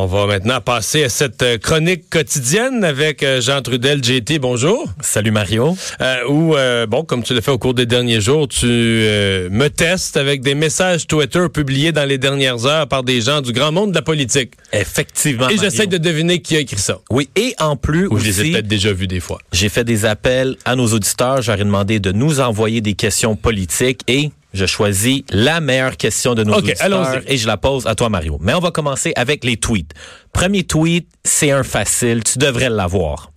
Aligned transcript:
On 0.00 0.06
va 0.06 0.26
maintenant 0.26 0.60
passer 0.60 1.02
à 1.02 1.08
cette 1.08 1.42
euh, 1.42 1.58
chronique 1.58 2.08
quotidienne 2.08 2.84
avec 2.84 3.24
euh, 3.24 3.40
Jean 3.40 3.62
Trudel, 3.62 4.00
JT. 4.00 4.38
Bonjour. 4.38 4.84
Salut 5.00 5.32
Mario. 5.32 5.76
Euh, 6.00 6.18
où, 6.28 6.54
euh, 6.54 6.86
bon, 6.86 7.02
comme 7.02 7.24
tu 7.24 7.34
l'as 7.34 7.40
fait 7.40 7.50
au 7.50 7.58
cours 7.58 7.74
des 7.74 7.84
derniers 7.84 8.20
jours, 8.20 8.46
tu 8.46 8.68
euh, 8.68 9.48
me 9.50 9.66
testes 9.66 10.16
avec 10.16 10.40
des 10.40 10.54
messages 10.54 11.08
Twitter 11.08 11.48
publiés 11.52 11.90
dans 11.90 12.04
les 12.04 12.16
dernières 12.16 12.64
heures 12.64 12.86
par 12.86 13.02
des 13.02 13.20
gens 13.20 13.40
du 13.40 13.50
grand 13.50 13.72
monde 13.72 13.90
de 13.90 13.96
la 13.96 14.02
politique. 14.02 14.52
Effectivement. 14.72 15.48
Et 15.48 15.56
j'essaie 15.58 15.88
de 15.88 15.98
deviner 15.98 16.42
qui 16.42 16.54
a 16.54 16.60
écrit 16.60 16.78
ça. 16.78 17.00
Oui, 17.10 17.28
et 17.34 17.56
en 17.58 17.74
plus 17.74 18.06
Ou 18.06 18.20
je 18.20 18.24
les 18.26 18.40
ai 18.40 18.52
peut-être 18.52 18.68
déjà 18.68 18.92
vus 18.92 19.08
des 19.08 19.18
fois. 19.18 19.40
j'ai 19.52 19.68
fait 19.68 19.82
des 19.82 20.04
appels 20.04 20.54
à 20.64 20.76
nos 20.76 20.86
auditeurs. 20.86 21.42
J'aurais 21.42 21.64
demandé 21.64 21.98
de 21.98 22.12
nous 22.12 22.38
envoyer 22.38 22.80
des 22.80 22.94
questions 22.94 23.34
politiques 23.34 24.02
et 24.06 24.30
je 24.54 24.66
choisis 24.66 25.22
la 25.30 25.60
meilleure 25.60 25.96
question 25.96 26.34
de 26.34 26.44
nos 26.44 26.54
OK, 26.54 26.60
auditeurs 26.60 27.20
et 27.26 27.36
je 27.36 27.46
la 27.46 27.56
pose 27.56 27.86
à 27.86 27.94
toi, 27.94 28.08
Mario. 28.08 28.38
Mais 28.40 28.54
on 28.54 28.60
va 28.60 28.70
commencer 28.70 29.12
avec 29.16 29.44
les 29.44 29.56
tweets. 29.56 29.92
Premier 30.32 30.64
tweet, 30.64 31.08
c'est 31.24 31.50
un 31.50 31.62
facile. 31.62 32.24
Tu 32.24 32.38
devrais 32.38 32.70
l'avoir. 32.70 33.30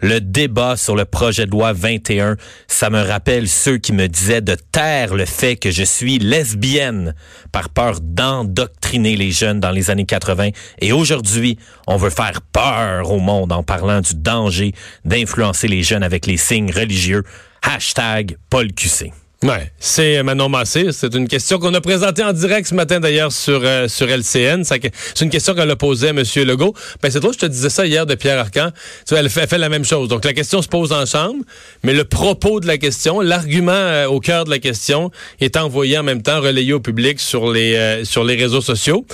Le 0.00 0.20
débat 0.20 0.76
sur 0.76 0.96
le 0.96 1.04
projet 1.06 1.46
de 1.46 1.50
loi 1.50 1.72
21, 1.72 2.36
ça 2.66 2.90
me 2.90 3.00
rappelle 3.00 3.48
ceux 3.48 3.78
qui 3.78 3.92
me 3.92 4.06
disaient 4.06 4.42
de 4.42 4.54
taire 4.54 5.14
le 5.14 5.24
fait 5.24 5.56
que 5.56 5.70
je 5.70 5.82
suis 5.82 6.18
lesbienne 6.18 7.14
par 7.52 7.70
peur 7.70 8.00
d'endoctriner 8.02 9.16
les 9.16 9.30
jeunes 9.30 9.60
dans 9.60 9.70
les 9.70 9.90
années 9.90 10.04
80. 10.04 10.50
Et 10.80 10.92
aujourd'hui, 10.92 11.58
on 11.86 11.96
veut 11.96 12.10
faire 12.10 12.42
peur 12.52 13.10
au 13.10 13.18
monde 13.18 13.52
en 13.52 13.62
parlant 13.62 14.00
du 14.00 14.14
danger 14.14 14.74
d'influencer 15.04 15.68
les 15.68 15.82
jeunes 15.82 16.02
avec 16.02 16.26
les 16.26 16.36
signes 16.36 16.72
religieux. 16.72 17.22
Hashtag 17.62 18.36
Paul 18.50 18.72
QC. 18.72 19.12
Ouais, 19.44 19.70
c'est 19.78 20.22
Manon 20.22 20.48
Massé. 20.48 20.86
C'est 20.92 21.14
une 21.14 21.28
question 21.28 21.58
qu'on 21.58 21.74
a 21.74 21.80
présentée 21.82 22.22
en 22.24 22.32
direct 22.32 22.66
ce 22.66 22.74
matin 22.74 22.98
d'ailleurs 22.98 23.30
sur 23.30 23.60
euh, 23.62 23.88
sur 23.88 24.08
LCN. 24.08 24.64
C'est 24.64 25.20
une 25.20 25.28
question 25.28 25.54
qu'elle 25.54 25.70
a 25.70 25.76
posée 25.76 26.08
à 26.08 26.10
M. 26.12 26.22
Legault. 26.46 26.72
Ben 27.02 27.10
c'est 27.10 27.20
toi, 27.20 27.30
je 27.30 27.40
te 27.40 27.44
disais 27.44 27.68
ça 27.68 27.84
hier 27.84 28.06
de 28.06 28.14
Pierre 28.14 28.38
Arcan. 28.38 28.70
Tu 29.06 29.10
vois, 29.10 29.18
elle 29.18 29.28
fait, 29.28 29.58
la 29.58 29.68
même 29.68 29.84
chose. 29.84 30.08
Donc 30.08 30.24
la 30.24 30.32
question 30.32 30.62
se 30.62 30.68
pose 30.68 30.92
en 30.92 31.04
chambre, 31.04 31.44
mais 31.82 31.92
le 31.92 32.04
propos 32.04 32.58
de 32.58 32.66
la 32.66 32.78
question, 32.78 33.20
l'argument 33.20 33.72
euh, 33.72 34.06
au 34.06 34.18
cœur 34.18 34.46
de 34.46 34.50
la 34.50 34.60
question 34.60 35.10
est 35.42 35.58
envoyé 35.58 35.98
en 35.98 36.02
même 36.04 36.22
temps, 36.22 36.40
relayé 36.40 36.72
au 36.72 36.80
public 36.80 37.20
sur 37.20 37.52
les 37.52 37.74
euh, 37.74 38.04
sur 38.06 38.24
les 38.24 38.36
réseaux 38.36 38.62
sociaux. 38.62 39.04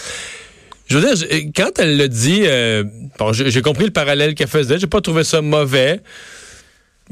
Je 0.86 0.96
veux 0.96 1.12
dire, 1.12 1.28
quand 1.56 1.70
elle 1.78 1.96
le 1.96 2.08
dit, 2.08 2.42
euh, 2.44 2.84
bon, 3.18 3.32
j'ai 3.32 3.62
compris 3.62 3.84
le 3.84 3.90
parallèle 3.90 4.36
qu'elle 4.36 4.46
faisait. 4.46 4.78
J'ai 4.78 4.86
pas 4.86 5.00
trouvé 5.00 5.24
ça 5.24 5.40
mauvais. 5.40 6.00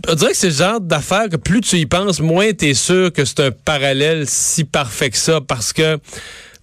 On 0.07 0.15
dirait 0.15 0.33
que 0.33 0.37
c'est 0.37 0.49
le 0.49 0.55
genre 0.55 0.81
d'affaire 0.81 1.29
que 1.29 1.37
plus 1.37 1.61
tu 1.61 1.77
y 1.77 1.87
penses, 1.87 2.21
moins 2.21 2.53
tu 2.53 2.67
es 2.67 2.75
sûr 2.75 3.13
que 3.13 3.25
c'est 3.25 3.41
un 3.41 3.51
parallèle 3.51 4.27
si 4.29 4.65
parfait 4.65 5.11
que 5.11 5.17
ça 5.17 5.41
parce 5.41 5.73
que 5.73 5.99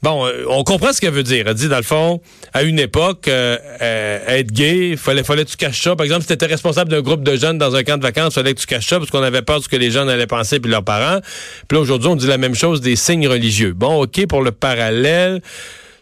Bon, 0.06 0.24
euh, 0.24 0.46
on 0.50 0.64
comprend 0.64 0.94
ce 0.94 1.02
qu'elle 1.02 1.16
veut 1.16 1.24
dire. 1.24 1.46
Elle 1.48 1.56
dit, 1.56 1.68
dans 1.68 1.78
le 1.78 1.82
fond, 1.82 2.22
à 2.54 2.62
une 2.62 2.78
époque, 2.78 3.28
euh, 3.28 3.58
euh, 3.82 4.38
être 4.38 4.52
gay, 4.52 4.96
fallait, 4.98 5.24
fallait 5.24 5.46
que 5.46 5.50
tu 5.50 5.58
caches 5.58 5.82
ça. 5.82 5.96
Par 5.96 6.04
exemple, 6.04 6.22
si 6.22 6.28
tu 6.28 6.34
étais 6.34 6.46
responsable 6.46 6.92
d'un 6.92 7.02
groupe 7.02 7.24
de 7.24 7.36
jeunes 7.36 7.58
dans 7.58 7.76
un 7.76 7.84
camp 7.84 7.98
de 7.98 8.04
vacances, 8.04 8.36
fallait 8.36 8.54
que 8.54 8.60
tu 8.60 8.68
caches 8.68 8.86
ça 8.86 9.00
parce 9.00 9.10
qu'on 9.10 9.24
avait 9.24 9.42
peur 9.42 9.58
de 9.58 9.64
ce 9.64 9.68
que 9.68 9.78
les 9.78 9.90
jeunes 9.90 10.08
allaient 10.08 10.28
penser 10.28 10.60
puis 10.60 10.70
leurs 10.70 10.84
parents. 10.84 11.22
Puis 11.68 11.76
là, 11.76 11.82
aujourd'hui, 11.82 12.08
on 12.08 12.16
dit 12.16 12.28
la 12.28 12.38
même 12.38 12.54
chose 12.54 12.82
des 12.82 12.96
signes 12.96 13.28
religieux. 13.28 13.74
Bon, 13.74 14.04
OK 14.04 14.28
pour 14.28 14.44
le 14.44 14.52
parallèle, 14.52 15.42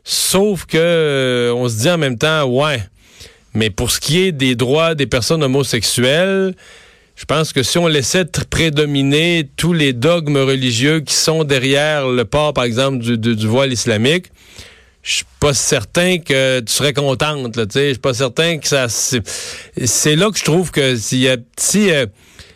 sauf 0.04 0.66
que 0.66 1.54
on 1.56 1.70
se 1.70 1.78
dit 1.78 1.90
en 1.90 1.98
même 1.98 2.18
temps, 2.18 2.44
ouais, 2.44 2.84
mais 3.54 3.70
pour 3.70 3.90
ce 3.90 4.02
qui 4.02 4.22
est 4.22 4.34
des 4.34 4.56
droits 4.56 4.96
des 4.96 5.08
personnes 5.08 5.44
homosexuelles, 5.44 6.56
je 7.16 7.26
pense 7.26 7.54
que 7.54 7.62
si 7.64 7.78
on 7.78 7.88
laissait 7.88 8.26
prédominer 8.50 9.50
tous 9.56 9.74
les 9.74 9.94
dogmes 9.94 10.38
religieux 10.38 11.02
qui 11.02 11.14
sont 11.14 11.44
derrière 11.44 12.08
le 12.08 12.26
port, 12.26 12.54
par 12.54 12.64
exemple, 12.64 12.98
du, 13.18 13.48
voile 13.48 13.72
islamique, 13.72 14.32
je 15.04 15.16
suis 15.16 15.26
pas 15.40 15.54
certain 15.54 16.18
que 16.18 16.62
tu 16.62 16.72
serais 16.72 16.94
contente. 16.94 17.60
Je 17.74 17.92
suis 17.92 17.98
pas 17.98 18.14
certain 18.14 18.58
que 18.58 18.68
ça. 18.68 18.88
C'est 18.90 20.16
là 20.16 20.32
que 20.32 20.38
je 20.38 20.44
trouve 20.44 20.72
que 20.72 20.96
s'il 20.96 21.20
y 21.20 21.30
a 21.30 21.38
si 21.58 21.92
euh, 21.92 22.06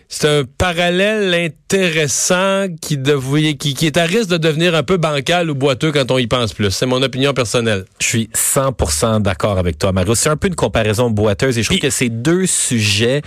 c'est 0.09 0.27
un 0.39 0.43
parallèle 0.57 1.33
intéressant 1.33 2.67
qui, 2.81 2.97
devait- 2.97 3.55
qui, 3.55 3.73
qui 3.73 3.85
est 3.85 3.97
à 3.97 4.03
risque 4.05 4.29
de 4.29 4.37
devenir 4.37 4.73
un 4.73 4.83
peu 4.83 4.97
bancal 4.97 5.49
ou 5.49 5.55
boiteux 5.55 5.91
quand 5.91 6.09
on 6.11 6.17
y 6.17 6.27
pense 6.27 6.53
plus. 6.53 6.71
C'est 6.71 6.85
mon 6.85 7.01
opinion 7.01 7.33
personnelle. 7.33 7.85
Je 7.99 8.05
suis 8.07 8.29
100% 8.33 9.21
d'accord 9.21 9.57
avec 9.57 9.77
toi, 9.77 9.91
Mario. 9.91 10.15
C'est 10.15 10.29
un 10.29 10.37
peu 10.37 10.47
une 10.47 10.55
comparaison 10.55 11.09
boiteuse 11.09 11.57
et 11.57 11.63
je 11.63 11.67
trouve 11.67 11.79
Puis- 11.79 11.87
que 11.89 11.93
c'est 11.93 12.09
deux 12.09 12.45
sujets 12.45 13.21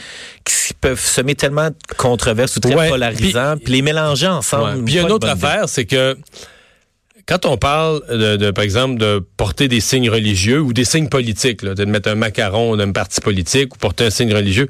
qui 0.45 0.73
peuvent 0.75 1.01
semer 1.01 1.35
tellement 1.35 1.69
de 1.69 1.77
controverses 1.99 2.57
ou 2.57 2.61
très 2.61 2.75
Ouais, 2.75 2.89
polarisants, 2.89 3.57
puis, 3.63 3.75
les 3.75 3.83
mélanger 3.83 4.29
ensemble. 4.29 4.79
Ouais. 4.79 4.85
Puis 4.85 4.95
il 4.95 4.97
y 4.97 4.99
a 4.99 5.03
pas 5.03 5.09
une 5.09 5.15
autre 5.15 5.29
affaire, 5.29 5.69
c'est 5.69 5.85
que 5.85 6.17
quand 7.27 7.47
on 7.47 7.57
parle, 7.59 8.01
de, 8.11 8.37
de, 8.37 8.51
par 8.51 8.65
exemple, 8.65 8.99
de 8.99 9.23
porter 9.37 9.69
des 9.69 9.81
signes 9.81 10.11
religieux 10.11 10.61
ou 10.61 10.73
des 10.73 10.85
signes 10.85 11.09
politiques, 11.09 11.63
là, 11.63 11.75
de 11.75 11.85
mettre 11.85 12.09
un 12.09 12.15
macaron 12.17 12.77
d'un 12.77 12.91
parti 12.91 13.21
politique 13.21 13.75
ou 13.75 13.79
porter 13.79 14.07
un 14.07 14.11
signe 14.11 14.35
religieux, 14.35 14.69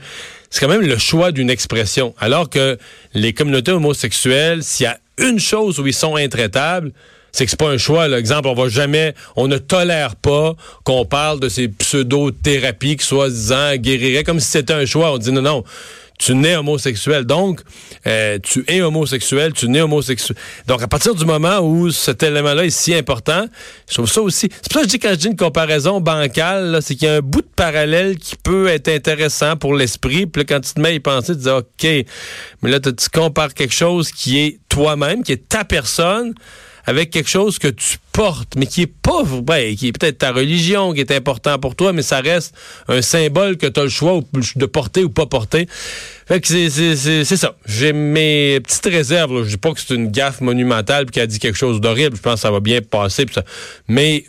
c'est 0.51 0.61
quand 0.61 0.69
même 0.69 0.83
le 0.83 0.99
choix 0.99 1.33
d'une 1.33 1.49
expression. 1.49 2.15
Alors 2.19 2.51
que 2.51 2.77
les 3.15 3.33
communautés 3.33 3.73
homosexuelles, 3.73 4.63
s'il 4.65 4.85
y 4.85 4.87
a 4.89 4.99
une 5.19 5.39
chose 5.39 5.79
où 5.79 5.87
ils 5.87 5.95
sont 5.95 6.17
intraitables, 6.17 6.93
c'est 7.33 7.45
que 7.45 7.51
c'est 7.51 7.59
pas 7.59 7.71
un 7.71 7.79
choix. 7.79 8.09
Là. 8.09 8.19
Exemple, 8.19 8.49
on 8.49 8.55
va 8.55 8.69
jamais, 8.69 9.15
on 9.37 9.49
ne 9.49 9.59
tolère 9.59 10.17
pas 10.17 10.57
qu'on 10.85 11.05
parle 11.05 11.41
de 11.41 11.49
ces 11.49 11.69
pseudo-thérapies 11.69 12.97
qui 12.97 13.07
soi-disant 13.07 13.77
guériraient 13.77 14.25
comme 14.25 14.41
si 14.41 14.49
c'était 14.49 14.73
un 14.73 14.87
choix. 14.87 15.13
On 15.13 15.19
dit 15.19 15.33
non, 15.33 15.43
non. 15.43 15.65
Tu 16.21 16.35
nais 16.35 16.55
homosexuel, 16.55 17.25
donc 17.25 17.63
euh, 18.07 18.39
tu 18.43 18.63
es 18.69 18.83
homosexuel, 18.83 19.55
tu 19.55 19.69
nais 19.69 19.81
homosexuel. 19.81 20.37
Donc 20.67 20.83
à 20.83 20.87
partir 20.87 21.15
du 21.15 21.25
moment 21.25 21.61
où 21.61 21.91
cet 21.91 22.23
élément-là 22.23 22.67
est 22.67 22.71
si 22.71 22.95
important, 22.95 23.47
je 23.89 23.95
trouve 23.95 24.07
ça 24.07 24.21
aussi. 24.21 24.51
C'est 24.53 24.71
pour 24.71 24.75
ça 24.75 24.81
que 24.81 24.85
je 24.85 24.91
dis 24.91 24.99
quand 24.99 25.11
je 25.13 25.15
dis 25.15 25.27
une 25.29 25.37
comparaison 25.37 25.99
bancale, 26.03 26.81
c'est 26.83 26.95
qu'il 26.95 27.09
y 27.09 27.11
a 27.11 27.15
un 27.15 27.21
bout 27.21 27.41
de 27.41 27.49
parallèle 27.57 28.19
qui 28.19 28.37
peut 28.37 28.69
être 28.69 28.89
intéressant 28.89 29.57
pour 29.57 29.75
l'esprit. 29.75 30.27
Puis 30.27 30.43
là, 30.43 30.45
quand 30.47 30.61
tu 30.61 30.75
te 30.75 30.81
mets 30.81 30.91
à 30.91 30.93
y 30.93 31.01
penser, 31.01 31.33
tu 31.33 31.41
dis 31.41 31.49
ok, 31.49 32.07
mais 32.63 32.71
là 32.71 32.81
tu 32.81 32.93
compares 33.11 33.55
quelque 33.55 33.75
chose 33.75 34.13
qui 34.13 34.41
est 34.41 34.59
toi-même, 34.69 35.23
qui 35.23 35.33
est 35.33 35.49
ta 35.49 35.65
personne, 35.65 36.35
avec 36.91 37.11
quelque 37.11 37.31
chose 37.31 37.61
que 37.61 37.69
tu 37.69 37.99
portes, 38.13 38.57
mais 38.57 38.67
qui 38.67 38.83
est 38.83 38.93
pas, 38.93 39.23
ben, 39.43 39.77
qui 39.77 39.89
est 39.89 39.93
peut-être 39.93 40.19
ta 40.19 40.33
religion, 40.33 40.93
qui 40.93 41.01
est 41.01 41.13
important 41.13 41.57
pour 41.59 41.77
toi, 41.77 41.93
mais 41.93 42.03
ça 42.03 42.21
reste 42.21 42.53
un 42.89 43.01
symbole 43.01 43.57
que 43.57 43.69
tu 43.69 43.79
as 43.79 43.85
le 43.85 43.89
choix 43.89 44.21
de 44.57 44.67
porter 44.67 45.05
ou 45.05 45.09
pas 45.09 45.27
porter. 45.27 45.69
Fait 46.27 46.41
que 46.41 46.49
c'est- 46.49 47.25
ça. 47.37 47.55
J'ai 47.65 47.93
mes 47.93 48.59
petites 48.61 48.87
réserves. 48.87 49.33
là. 49.33 49.45
Je 49.45 49.51
dis 49.51 49.57
pas 49.57 49.73
que 49.73 49.81
c'est 49.81 49.95
une 49.95 50.11
gaffe 50.11 50.41
monumentale 50.41 51.07
puis 51.07 51.13
qu'elle 51.13 51.23
a 51.23 51.27
dit 51.29 51.39
quelque 51.39 51.59
chose 51.59 51.81
d'horrible. 51.81 52.17
Je 52.17 52.23
pense 52.23 52.35
que 52.35 52.41
ça 52.41 52.51
va 52.51 52.61
bien 52.61 52.81
passer. 52.83 53.25
puis 53.25 53.35
ça. 53.37 53.45
Mais 53.87 54.25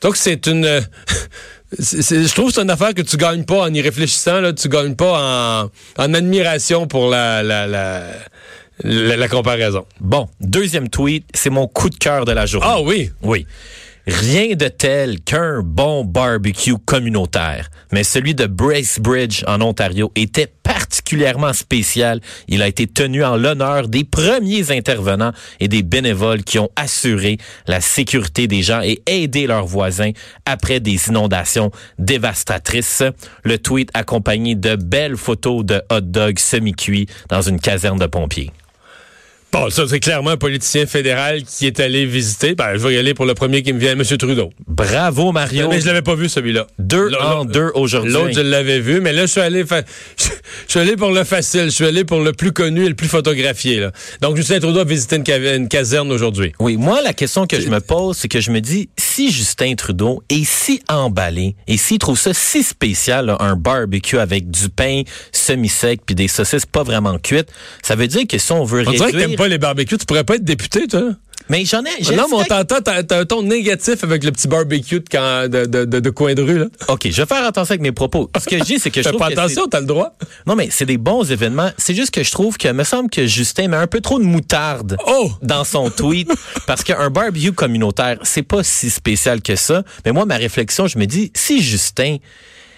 donc 0.00 0.16
c'est 0.16 0.46
une. 0.46 0.64
je 1.78 2.32
trouve 2.32 2.48
que 2.48 2.54
c'est 2.54 2.62
une 2.62 2.70
affaire 2.70 2.94
que 2.94 3.02
tu 3.02 3.18
gagnes 3.18 3.44
pas 3.44 3.60
en 3.60 3.74
y 3.74 3.80
réfléchissant. 3.82 4.40
Là, 4.40 4.54
tu 4.54 4.68
gagnes 4.68 4.94
pas 4.94 5.68
en, 5.98 6.14
admiration 6.14 6.86
pour 6.86 7.10
la, 7.10 7.42
la- 8.82 9.16
la 9.16 9.28
comparaison. 9.28 9.86
Bon, 10.00 10.28
deuxième 10.40 10.88
tweet, 10.88 11.24
c'est 11.34 11.50
mon 11.50 11.66
coup 11.66 11.90
de 11.90 11.96
cœur 11.96 12.24
de 12.24 12.32
la 12.32 12.46
journée. 12.46 12.66
Ah 12.70 12.80
oui? 12.80 13.10
Oui. 13.22 13.46
Rien 14.08 14.54
de 14.54 14.68
tel 14.68 15.20
qu'un 15.20 15.62
bon 15.64 16.04
barbecue 16.04 16.76
communautaire. 16.84 17.68
Mais 17.90 18.04
celui 18.04 18.36
de 18.36 18.46
Bracebridge 18.46 19.42
en 19.48 19.60
Ontario 19.60 20.12
était 20.14 20.46
particulièrement 20.62 21.52
spécial. 21.52 22.20
Il 22.46 22.62
a 22.62 22.68
été 22.68 22.86
tenu 22.86 23.24
en 23.24 23.36
l'honneur 23.36 23.88
des 23.88 24.04
premiers 24.04 24.70
intervenants 24.70 25.32
et 25.58 25.66
des 25.66 25.82
bénévoles 25.82 26.44
qui 26.44 26.60
ont 26.60 26.70
assuré 26.76 27.38
la 27.66 27.80
sécurité 27.80 28.46
des 28.46 28.62
gens 28.62 28.80
et 28.80 29.02
aidé 29.06 29.48
leurs 29.48 29.66
voisins 29.66 30.12
après 30.44 30.78
des 30.78 31.08
inondations 31.08 31.72
dévastatrices. 31.98 33.02
Le 33.42 33.58
tweet 33.58 33.90
accompagné 33.92 34.54
de 34.54 34.76
belles 34.76 35.16
photos 35.16 35.64
de 35.64 35.82
hot 35.90 36.00
dogs 36.02 36.38
semi-cuits 36.38 37.06
dans 37.28 37.42
une 37.42 37.58
caserne 37.60 37.98
de 37.98 38.06
pompiers. 38.06 38.52
Bon, 39.58 39.70
ça, 39.70 39.84
c'est 39.88 40.00
clairement 40.00 40.30
un 40.30 40.36
politicien 40.36 40.84
fédéral 40.84 41.42
qui 41.42 41.66
est 41.66 41.80
allé 41.80 42.04
visiter. 42.04 42.54
Ben, 42.54 42.76
je 42.76 42.86
vais 42.86 42.94
y 42.94 42.98
aller 42.98 43.14
pour 43.14 43.24
le 43.24 43.32
premier 43.32 43.62
qui 43.62 43.72
me 43.72 43.78
vient, 43.78 43.92
M. 43.92 44.02
Trudeau. 44.02 44.50
Bravo 44.66 45.32
Mario. 45.32 45.68
Mais 45.70 45.80
je 45.80 45.86
l'avais 45.86 46.02
pas 46.02 46.14
vu, 46.14 46.28
celui-là. 46.28 46.66
Deux 46.78 47.10
en 47.18 47.46
deux 47.46 47.70
aujourd'hui. 47.74 48.12
L'autre, 48.12 48.34
je 48.34 48.40
l'avais 48.40 48.80
vu, 48.80 49.00
mais 49.00 49.14
là, 49.14 49.22
je 49.22 49.30
suis 49.30 49.40
allé 49.40 49.64
fa- 49.64 49.80
je 50.18 50.24
suis 50.68 50.78
allé 50.78 50.96
pour 50.96 51.10
le 51.10 51.24
facile. 51.24 51.64
Je 51.64 51.70
suis 51.70 51.86
allé 51.86 52.04
pour 52.04 52.20
le 52.20 52.32
plus 52.32 52.52
connu 52.52 52.84
et 52.84 52.88
le 52.88 52.94
plus 52.94 53.08
photographié, 53.08 53.80
là. 53.80 53.92
Donc, 54.20 54.36
Justin 54.36 54.60
Trudeau 54.60 54.80
a 54.80 54.84
visité 54.84 55.16
une, 55.16 55.68
caserne 55.68 56.12
aujourd'hui. 56.12 56.52
Oui, 56.60 56.76
moi, 56.76 57.00
la 57.00 57.14
question 57.14 57.46
que 57.46 57.58
je 57.58 57.70
me 57.70 57.80
pose, 57.80 58.18
c'est 58.18 58.28
que 58.28 58.40
je 58.40 58.50
me 58.50 58.60
dis, 58.60 58.90
si 58.98 59.32
Justin 59.32 59.74
Trudeau 59.74 60.22
est 60.28 60.44
si 60.44 60.82
emballé 60.90 61.56
et 61.66 61.78
s'il 61.78 61.98
trouve 61.98 62.18
ça 62.18 62.34
si 62.34 62.62
spécial, 62.62 63.26
là, 63.26 63.38
un 63.40 63.56
barbecue 63.56 64.18
avec 64.18 64.50
du 64.50 64.68
pain 64.68 65.00
semi-sec 65.32 66.00
puis 66.04 66.14
des 66.14 66.28
saucisses 66.28 66.66
pas 66.66 66.82
vraiment 66.82 67.16
cuites, 67.18 67.48
ça 67.82 67.94
veut 67.94 68.06
dire 68.06 68.26
que 68.28 68.36
si 68.36 68.52
on 68.52 68.64
veut 68.64 68.84
On 68.86 68.90
réduire... 68.90 69.45
pas 69.46 69.48
les 69.48 69.58
barbecues. 69.58 69.98
Tu 69.98 70.06
pourrais 70.06 70.24
pas 70.24 70.34
être 70.36 70.44
député, 70.44 70.86
toi? 70.88 71.10
Mais 71.48 71.64
j'en 71.64 71.82
ai. 71.84 72.02
Non, 72.16 72.26
mais 72.28 72.34
on 72.38 72.42
t'entend, 72.44 72.80
t'as 72.82 73.20
un 73.20 73.24
ton 73.24 73.42
négatif 73.42 74.02
avec 74.02 74.24
le 74.24 74.32
petit 74.32 74.48
barbecue 74.48 74.98
de, 74.98 75.08
camp- 75.08 75.48
de, 75.48 75.64
de, 75.64 75.84
de, 75.84 76.00
de 76.00 76.10
coin 76.10 76.34
de 76.34 76.42
rue, 76.42 76.58
là. 76.58 76.64
OK, 76.88 77.06
je 77.08 77.22
vais 77.22 77.26
faire 77.26 77.44
attention 77.46 77.72
avec 77.72 77.82
mes 77.82 77.92
propos. 77.92 78.28
Ce 78.40 78.46
que 78.48 78.58
je 78.58 78.64
dis, 78.64 78.78
c'est 78.80 78.90
que 78.90 78.96
je 79.00 79.04
Fais 79.04 79.10
trouve 79.10 79.20
pas 79.20 79.28
que 79.28 79.34
c'est- 79.34 79.40
attention, 79.40 79.68
t'as 79.68 79.78
le 79.80 79.86
droit. 79.86 80.16
Non, 80.46 80.56
mais 80.56 80.68
c'est 80.72 80.86
des 80.86 80.96
bons 80.98 81.30
événements. 81.30 81.70
C'est 81.78 81.94
juste 81.94 82.10
que 82.10 82.24
je 82.24 82.32
trouve 82.32 82.56
que, 82.58 82.66
me 82.72 82.82
semble 82.82 83.10
que 83.10 83.26
Justin 83.28 83.68
met 83.68 83.76
un 83.76 83.86
peu 83.86 84.00
trop 84.00 84.18
de 84.18 84.24
moutarde. 84.24 84.96
Oh! 85.06 85.30
Dans 85.42 85.62
son 85.62 85.88
tweet, 85.90 86.28
parce 86.66 86.82
qu'un 86.82 87.10
barbecue 87.10 87.52
communautaire, 87.52 88.18
c'est 88.24 88.42
pas 88.42 88.64
si 88.64 88.90
spécial 88.90 89.40
que 89.40 89.54
ça. 89.54 89.84
Mais 90.04 90.10
moi, 90.10 90.24
ma 90.26 90.36
réflexion, 90.38 90.88
je 90.88 90.98
me 90.98 91.04
dis, 91.06 91.30
si 91.36 91.62
Justin 91.62 92.16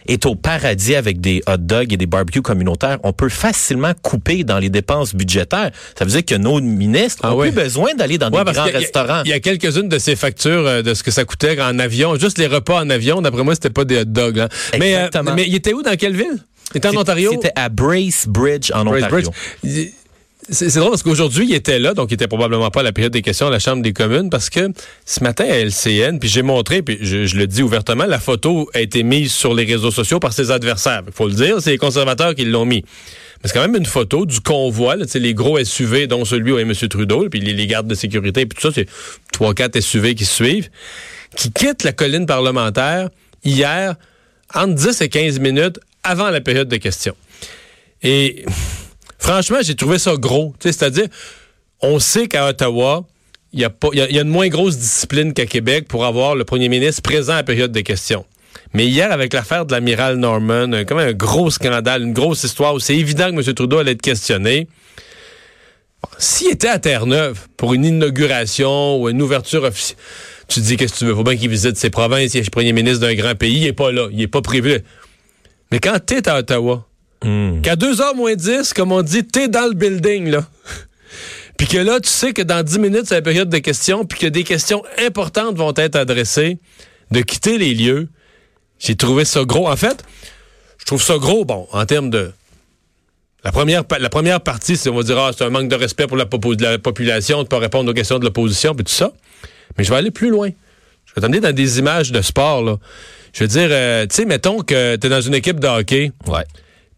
est 0.07 0.27
au 0.27 0.35
paradis 0.35 0.95
avec 0.95 1.21
des 1.21 1.43
hot 1.47 1.57
dogs 1.59 1.93
et 1.93 1.97
des 1.97 2.07
barbecues 2.07 2.43
communautaires, 2.43 2.99
on 3.03 3.13
peut 3.13 3.29
facilement 3.29 3.93
couper 4.03 4.45
dans 4.45 4.59
les 4.59 4.71
dépenses 4.71 5.15
budgétaires. 5.15 5.71
Ça 5.99 6.05
veut 6.05 6.11
dire 6.11 6.25
que 6.25 6.35
nos 6.35 6.61
ministres 6.61 7.21
Ah 7.25 7.35
ont 7.35 7.39
ouais. 7.39 7.51
plus 7.51 7.63
besoin 7.63 7.95
d'aller 7.95 8.19
dans 8.19 8.31
Ouais, 8.31 8.45
des 8.45 8.53
grands 8.53 8.63
a- 8.63 8.67
restaurants. 8.67 9.23
Il 9.25 9.31
y 9.31 9.35
a 9.35 9.41
quelques-unes 9.41 9.89
de 9.89 9.99
ces 9.99 10.17
factures 10.17 10.67
euh, 10.67 10.83
de 10.83 10.95
ce 10.95 11.03
que 11.03 11.11
ça 11.11 11.25
coûtait 11.25 11.61
en 11.61 11.79
avion. 11.79 12.17
Juste 12.17 12.39
les 12.39 12.47
repas 12.47 12.81
en 12.83 12.91
avion, 12.91 13.21
d'après 13.23 13.43
moi, 13.43 13.55
c'était 13.55 13.71
pas 13.71 13.85
des 13.85 13.99
hot 14.01 14.05
dogs. 14.07 14.41
hein. 14.41 14.49
Mais, 14.79 14.95
euh, 14.97 15.09
mais 15.35 15.45
il 15.47 15.55
était 15.55 15.73
où, 15.73 15.83
dans 15.83 15.97
quelle 15.97 16.17
ville? 16.17 16.39
Il 16.75 16.79
était 16.79 16.89
en 16.89 16.97
Ontario? 16.97 17.31
C'était 17.33 17.53
à 17.55 17.71
Brace 17.71 18.27
Bridge 18.29 18.71
en 18.75 18.87
Ontario. 18.87 19.31
Bridge. 19.65 19.89
C'est 20.51 20.75
drôle 20.77 20.91
parce 20.91 21.03
qu'aujourd'hui, 21.03 21.45
il 21.47 21.55
était 21.55 21.79
là, 21.79 21.93
donc 21.93 22.11
il 22.11 22.15
était 22.15 22.27
probablement 22.27 22.71
pas 22.71 22.81
à 22.81 22.83
la 22.83 22.93
période 22.93 23.13
des 23.13 23.21
questions 23.21 23.49
à 23.49 23.51
la 23.51 23.59
Chambre 23.59 23.83
des 23.83 23.93
communes, 23.93 24.31
parce 24.31 24.49
que 24.49 24.71
ce 25.05 25.23
matin 25.23 25.45
à 25.45 25.59
LCN, 25.59 26.19
puis 26.19 26.29
j'ai 26.29 26.41
montré, 26.41 26.81
puis 26.81 26.99
je, 27.03 27.37
le 27.37 27.47
dis 27.47 27.63
ouvertement, 27.63 28.07
la 28.07 28.19
photo 28.19 28.71
a 28.73 28.81
été 28.81 29.03
mise 29.03 29.33
sur 29.33 29.53
les 29.53 29.65
réseaux 29.65 29.91
sociaux 29.91 30.21
par 30.21 30.33
ses 30.33 30.51
adversaires. 30.51 31.03
Il 31.07 31.13
faut 31.13 31.29
le 31.29 31.35
dire, 31.35 31.57
c'est 31.61 31.73
les 31.73 31.79
conservateurs 31.79 32.35
qui 32.35 32.47
l'ont 32.47 32.65
mis. 32.65 32.83
Mais 33.43 33.49
c'est 33.49 33.53
quand 33.53 33.61
même 33.61 33.77
une 33.77 33.87
photo 33.87 34.25
du 34.25 34.41
convoi, 34.41 34.97
là, 34.97 35.05
les 35.15 35.35
gros 35.35 35.63
SUV, 35.63 36.07
dont 36.07 36.25
celui 36.25 36.53
où 36.53 36.59
est 36.59 36.63
M. 36.63 36.73
Trudeau, 36.73 37.29
puis 37.29 37.41
les, 37.41 37.53
les 37.53 37.67
gardes 37.67 37.87
de 37.87 37.95
sécurité, 37.95 38.47
puis 38.47 38.57
tout 38.59 38.69
ça, 38.69 38.75
c'est 38.75 38.89
trois, 39.33 39.53
quatre 39.53 39.79
SUV 39.79 40.15
qui 40.15 40.25
suivent, 40.25 40.71
qui 41.37 41.53
quittent 41.53 41.85
la 41.85 41.93
colline 41.93 42.25
parlementaire 42.25 43.11
hier, 43.45 43.97
entre 44.55 44.75
10 44.75 45.03
et 45.03 45.09
15 45.11 45.41
minutes 45.41 45.79
avant 46.03 46.31
la 46.31 46.41
période 46.41 46.69
de 46.69 46.77
questions. 46.79 47.17
Et 48.03 48.45
franchement, 49.19 49.59
j'ai 49.63 49.75
trouvé 49.75 49.99
ça 49.99 50.17
gros. 50.17 50.55
Tu 50.61 50.69
C'est-à-dire, 50.69 51.07
on 51.81 51.99
sait 51.99 52.29
qu'à 52.29 52.49
Ottawa, 52.49 53.05
il 53.53 53.61
y, 53.61 53.65
a 53.65 54.21
une 54.23 54.29
moins 54.29 54.49
grosse 54.49 54.77
discipline 54.77 55.33
qu'à 55.33 55.47
Québec 55.47 55.87
pour 55.89 56.05
avoir 56.05 56.35
le 56.35 56.45
premier 56.45 56.69
ministre 56.69 57.03
présent 57.03 57.33
à 57.33 57.37
la 57.37 57.43
période 57.45 57.73
des 57.73 57.83
questions. 57.83 58.25
Mais 58.75 58.87
hier, 58.87 59.11
avec 59.13 59.33
l'affaire 59.33 59.65
de 59.65 59.73
l'amiral 59.73 60.17
Norman, 60.17 60.73
un- 60.73 60.85
comme 60.85 60.99
un 60.99 61.13
gros 61.13 61.51
scandale, 61.51 62.03
une 62.03 62.13
grosse 62.13 62.45
histoire 62.45 62.75
où 62.75 62.81
c'est 62.81 62.97
évident 62.97 63.31
que 63.31 63.37
M. 63.37 63.55
Trudeau 63.55 63.79
allait 63.79 63.93
être 63.93 64.03
questionné, 64.03 64.69
s'il 66.19 66.51
était 66.51 66.69
à 66.69 66.79
Terre-Neuve 66.79 67.49
pour 67.57 67.75
une 67.75 67.85
inauguration 67.85 69.01
ou 69.01 69.09
une 69.09 69.21
ouverture 69.23 69.65
officielle, 69.65 69.99
tu 70.49 70.61
dis 70.61 70.77
qu'est-ce 70.77 70.95
que 70.95 70.99
tu 70.99 71.05
veux, 71.07 71.15
faut 71.15 71.25
bien 71.25 71.37
qu'il 71.37 71.51
visite 71.51 71.77
ses 71.77 71.91
provinces, 71.91 72.35
il 72.35 72.39
est 72.41 72.51
premier 72.51 72.73
ministre 72.73 73.01
d'un 73.01 73.15
grand 73.15 73.35
pays, 73.35 73.59
il 73.59 73.67
est 73.67 73.73
pas 73.73 73.93
là, 73.93 74.09
il 74.13 74.21
est 74.21 74.29
pas 74.29 74.43
prévu. 74.43 74.81
Mais 75.71 75.79
quand 75.79 75.99
t'es 76.05 76.29
à 76.29 76.39
Ottawa, 76.39 76.87
Hmm. 77.25 77.61
qu'à 77.63 77.75
2h 77.75 78.15
moins 78.17 78.35
10, 78.37 78.73
comme 78.75 78.93
on 78.93 79.03
dit, 79.03 79.25
t'es 79.25 79.49
dans 79.49 79.67
le 79.67 79.75
building, 79.75 80.31
là. 80.31 80.47
puis 81.59 81.67
que 81.67 81.79
là, 81.79 81.99
tu 82.01 82.09
sais 82.09 82.33
que 82.33 82.43
dans 82.43 82.63
10 82.63 82.79
minutes, 82.79 83.07
c'est 83.07 83.17
la 83.17 83.23
période 83.23 83.49
de 83.49 83.59
questions, 83.59 84.05
puis 84.05 84.19
que 84.21 84.27
des 84.27 84.45
questions 84.45 84.83
importantes 85.05 85.57
vont 85.57 85.73
être 85.77 85.97
adressées, 85.97 86.59
de 87.11 87.21
quitter 87.21 87.59
les 87.59 87.75
lieux. 87.75 88.09
J'ai 88.79 88.95
trouvé 88.95 89.25
ça 89.25 89.45
gros. 89.45 89.69
En 89.69 89.75
fait, 89.77 90.05
je 90.79 90.85
trouve 90.85 91.03
ça 91.03 91.19
gros, 91.19 91.45
bon, 91.45 91.67
en 91.73 91.85
termes 91.87 92.11
de... 92.11 92.31
La 93.45 93.51
première, 93.53 93.85
pa- 93.85 93.99
la 93.99 94.11
première 94.11 94.41
partie, 94.41 94.77
c'est 94.77 94.89
on 94.91 94.95
va 94.97 95.03
dire, 95.03 95.19
ah, 95.19 95.31
c'est 95.37 95.45
un 95.45 95.51
manque 95.51 95.69
de 95.69 95.75
respect 95.77 96.07
pour 96.07 96.17
la, 96.17 96.27
popo- 96.27 96.55
de 96.57 96.63
la 96.65 96.79
population 96.79 97.39
de 97.39 97.43
ne 97.45 97.49
pas 97.49 97.59
répondre 97.59 97.91
aux 97.91 97.95
questions 97.95 98.19
de 98.19 98.25
l'opposition, 98.25 98.75
puis 98.75 98.85
tout 98.85 98.93
ça. 98.93 99.13
Mais 99.77 99.85
je 99.85 99.91
vais 99.91 99.97
aller 99.97 100.11
plus 100.11 100.29
loin. 100.31 100.51
Je 101.07 101.15
vais 101.15 101.21
t'emmener 101.21 101.41
dans 101.41 101.53
des 101.55 101.79
images 101.79 102.13
de 102.13 102.21
sport, 102.21 102.63
là. 102.63 102.77
Je 103.33 103.45
veux 103.45 103.49
dire, 103.49 103.69
euh, 103.71 104.07
tu 104.07 104.17
sais, 104.17 104.25
mettons 104.25 104.61
que 104.63 104.97
tu 104.97 105.07
es 105.07 105.11
dans 105.11 105.21
une 105.21 105.35
équipe 105.35 105.61
de 105.61 105.67
hockey. 105.69 106.13
Ouais. 106.27 106.45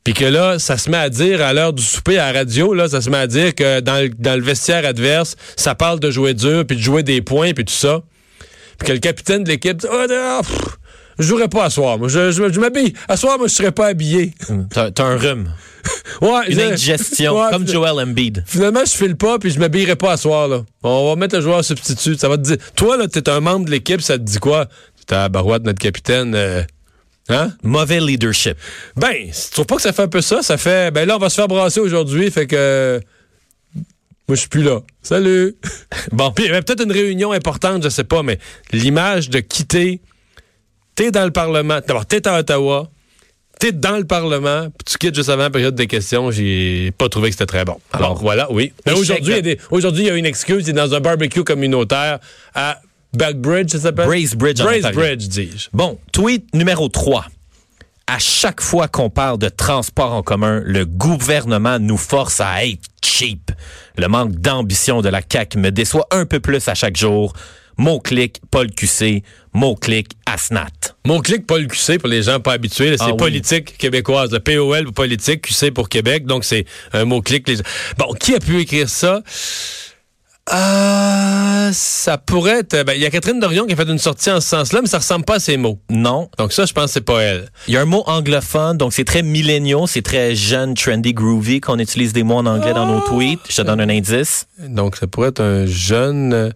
Puis 0.04 0.14
que 0.14 0.24
là, 0.24 0.58
ça 0.58 0.78
se 0.78 0.88
met 0.90 0.96
à 0.96 1.10
dire 1.10 1.42
à 1.42 1.52
l'heure 1.52 1.72
du 1.72 1.82
souper 1.82 2.18
à 2.18 2.32
la 2.32 2.38
radio, 2.40 2.72
là, 2.72 2.88
ça 2.88 3.00
se 3.00 3.10
met 3.10 3.18
à 3.18 3.26
dire 3.26 3.54
que 3.54 3.80
dans 3.80 4.00
le, 4.02 4.08
dans 4.08 4.34
le 4.34 4.42
vestiaire 4.42 4.84
adverse, 4.86 5.36
ça 5.56 5.74
parle 5.74 6.00
de 6.00 6.10
jouer 6.10 6.32
dur, 6.34 6.64
puis 6.66 6.76
de 6.76 6.82
jouer 6.82 7.02
des 7.02 7.20
points, 7.20 7.52
puis 7.52 7.64
tout 7.66 7.72
ça. 7.74 8.00
Puis 8.78 8.88
que 8.88 8.92
le 8.94 8.98
capitaine 8.98 9.44
de 9.44 9.50
l'équipe 9.50 9.76
dit 9.76 9.86
pff, 9.86 10.58
Je 11.18 11.24
jouerai 11.26 11.48
pas 11.48 11.64
à 11.64 11.70
soir. 11.70 11.98
Moi, 11.98 12.08
je, 12.08 12.30
je, 12.30 12.50
je 12.50 12.60
m'habille. 12.60 12.94
À 13.08 13.16
soir, 13.18 13.36
moi, 13.38 13.46
je 13.46 13.52
serai 13.54 13.72
pas 13.72 13.88
habillé. 13.88 14.32
T'as 14.72 14.90
t'as 14.90 15.04
un 15.04 15.16
rhume. 15.18 15.52
Ouais, 16.20 16.50
Une 16.52 16.60
indigestion, 16.60 17.38
Ouais, 17.40 17.50
comme 17.50 17.66
Joel 17.66 17.98
Embiid. 18.06 18.42
Finalement, 18.46 18.80
je 18.84 18.92
file 18.92 19.16
pas, 19.16 19.38
puis 19.38 19.50
je 19.50 19.58
m'habillerai 19.58 19.96
pas 19.96 20.12
à 20.12 20.16
soir, 20.18 20.48
là. 20.48 20.62
On 20.82 21.08
va 21.08 21.16
mettre 21.16 21.36
le 21.36 21.40
joueur 21.42 21.64
substitut. 21.64 22.16
Ça 22.16 22.28
va 22.28 22.36
te 22.36 22.42
dire. 22.42 22.56
Toi, 22.74 22.96
là, 22.98 23.06
t'es 23.08 23.28
un 23.30 23.40
membre 23.40 23.64
de 23.66 23.70
l'équipe, 23.70 24.00
ça 24.02 24.18
te 24.18 24.22
dit 24.22 24.38
quoi? 24.38 24.66
T'es 25.06 25.14
à 25.14 25.18
la 25.22 25.28
barouette, 25.30 25.62
notre 25.64 25.78
capitaine. 25.78 26.34
euh, 26.34 26.62
Hein? 27.28 27.52
Mauvais 27.62 28.00
leadership. 28.00 28.56
Ben, 28.96 29.14
tu 29.30 29.50
trouves 29.52 29.66
pas 29.66 29.76
que 29.76 29.82
ça 29.82 29.92
fait 29.92 30.02
un 30.02 30.08
peu 30.08 30.20
ça? 30.20 30.42
Ça 30.42 30.56
fait, 30.56 30.90
ben 30.90 31.06
là, 31.06 31.16
on 31.16 31.18
va 31.20 31.28
se 31.30 31.36
faire 31.36 31.48
brasser 31.48 31.80
aujourd'hui, 31.80 32.30
fait 32.30 32.46
que... 32.46 33.00
Moi, 34.28 34.36
je 34.36 34.40
suis 34.40 34.48
plus 34.48 34.62
là. 34.62 34.80
Salut! 35.02 35.56
Bon, 36.12 36.30
puis 36.32 36.44
il 36.44 36.48
y 36.48 36.50
avait 36.50 36.62
peut-être 36.62 36.82
une 36.84 36.92
réunion 36.92 37.32
importante, 37.32 37.82
je 37.82 37.88
sais 37.88 38.04
pas, 38.04 38.22
mais 38.22 38.38
l'image 38.72 39.28
de 39.30 39.40
quitter... 39.40 40.00
T'es 40.96 41.10
dans 41.12 41.24
le 41.24 41.30
Parlement. 41.30 41.78
D'abord, 41.86 42.04
t'es 42.04 42.26
à 42.28 42.38
Ottawa. 42.38 42.90
T'es 43.58 43.72
dans 43.72 43.96
le 43.96 44.04
Parlement, 44.04 44.64
puis 44.70 44.84
tu 44.86 44.98
quittes 44.98 45.14
juste 45.14 45.28
avant 45.30 45.44
la 45.44 45.50
période 45.50 45.74
des 45.74 45.86
questions. 45.86 46.30
J'ai 46.30 46.92
pas 46.98 47.08
trouvé 47.08 47.28
que 47.30 47.34
c'était 47.34 47.46
très 47.46 47.64
bon. 47.64 47.78
Alors, 47.92 48.16
voilà, 48.20 48.50
oui. 48.52 48.72
Mais 48.86 48.92
aujourd'hui, 48.92 49.32
il 49.32 49.36
y 49.36 49.38
a 49.38 49.42
de- 49.42 49.54
des- 49.54 49.58
aujourd'hui, 49.70 50.02
il 50.04 50.06
y 50.08 50.10
a 50.10 50.14
une 50.16 50.26
excuse. 50.26 50.64
Il 50.66 50.70
est 50.70 50.72
dans 50.74 50.92
un 50.94 51.00
barbecue 51.00 51.42
communautaire 51.44 52.18
à 52.54 52.80
Backbridge, 53.12 53.70
ça 53.72 53.80
s'appelle? 53.80 54.06
Brace 54.06 54.34
Bridge 54.34 54.60
en 54.60 54.64
Brace 54.64 54.78
Ontario. 54.78 55.00
Bridge, 55.00 55.28
dis-je. 55.28 55.68
Bon, 55.72 55.98
tweet 56.12 56.54
numéro 56.54 56.88
3. 56.88 57.26
À 58.06 58.18
chaque 58.18 58.60
fois 58.60 58.88
qu'on 58.88 59.08
parle 59.10 59.38
de 59.38 59.48
transport 59.48 60.12
en 60.12 60.22
commun, 60.22 60.62
le 60.64 60.84
gouvernement 60.84 61.78
nous 61.78 61.96
force 61.96 62.40
à 62.40 62.64
être 62.66 62.80
cheap. 63.04 63.52
Le 63.96 64.08
manque 64.08 64.32
d'ambition 64.36 65.00
de 65.00 65.08
la 65.08 65.20
CAQ 65.28 65.58
me 65.58 65.70
déçoit 65.70 66.06
un 66.10 66.26
peu 66.26 66.40
plus 66.40 66.66
à 66.68 66.74
chaque 66.74 66.96
jour. 66.96 67.32
Mot-clic, 67.78 68.40
Paul 68.50 68.70
QC. 68.72 69.22
Mot-clic, 69.54 70.10
Asnat. 70.26 70.66
Mon 71.06 71.20
clic 71.20 71.46
Paul 71.46 71.66
QC 71.66 71.98
pour 71.98 72.08
les 72.08 72.22
gens 72.24 72.38
pas 72.40 72.52
habitués, 72.52 72.96
c'est 72.96 73.04
Ah 73.04 73.10
oui. 73.12 73.16
politique 73.16 73.78
québécoise. 73.78 74.30
Le 74.32 74.40
POL 74.40 74.84
pour 74.86 74.94
politique, 74.94 75.42
QC 75.42 75.70
pour 75.70 75.88
Québec. 75.88 76.26
Donc 76.26 76.44
c'est 76.44 76.66
un 76.92 77.04
mot 77.04 77.22
clic. 77.22 77.48
Les... 77.48 77.56
gens- 77.56 77.62
Bon, 77.96 78.12
qui 78.14 78.34
a 78.34 78.38
pu 78.40 78.58
écrire 78.60 78.88
ça? 78.88 79.22
Ah, 80.52 81.70
ça 81.72 82.18
pourrait 82.18 82.60
être. 82.60 82.84
ben, 82.84 82.92
Il 82.94 83.00
y 83.02 83.06
a 83.06 83.10
Catherine 83.10 83.38
Dorion 83.40 83.66
qui 83.66 83.72
a 83.72 83.76
fait 83.76 83.88
une 83.88 83.98
sortie 83.98 84.30
en 84.30 84.40
ce 84.40 84.48
sens-là, 84.48 84.80
mais 84.82 84.88
ça 84.88 84.98
ressemble 84.98 85.24
pas 85.24 85.36
à 85.36 85.38
ses 85.38 85.56
mots. 85.56 85.78
Non. 85.90 86.28
Donc 86.38 86.52
ça, 86.52 86.66
je 86.66 86.72
pense 86.72 86.86
que 86.86 86.90
c'est 86.92 87.00
pas 87.00 87.20
elle. 87.20 87.50
Il 87.68 87.74
y 87.74 87.76
a 87.76 87.80
un 87.80 87.84
mot 87.86 88.02
anglophone, 88.06 88.76
donc 88.76 88.92
c'est 88.92 89.04
très 89.04 89.22
milléniaux, 89.22 89.86
c'est 89.86 90.02
très 90.02 90.34
jeune, 90.34 90.74
trendy, 90.74 91.12
groovy 91.14 91.60
qu'on 91.60 91.78
utilise 91.78 92.12
des 92.12 92.22
mots 92.22 92.36
en 92.38 92.46
anglais 92.46 92.72
dans 92.74 92.86
nos 92.86 93.00
tweets. 93.00 93.40
Je 93.48 93.56
te 93.56 93.62
donne 93.62 93.80
un 93.80 93.88
indice. 93.88 94.46
Donc 94.58 94.96
ça 94.96 95.06
pourrait 95.06 95.28
être 95.28 95.42
un 95.42 95.66
jeune. 95.66 96.32
euh, 96.32 96.50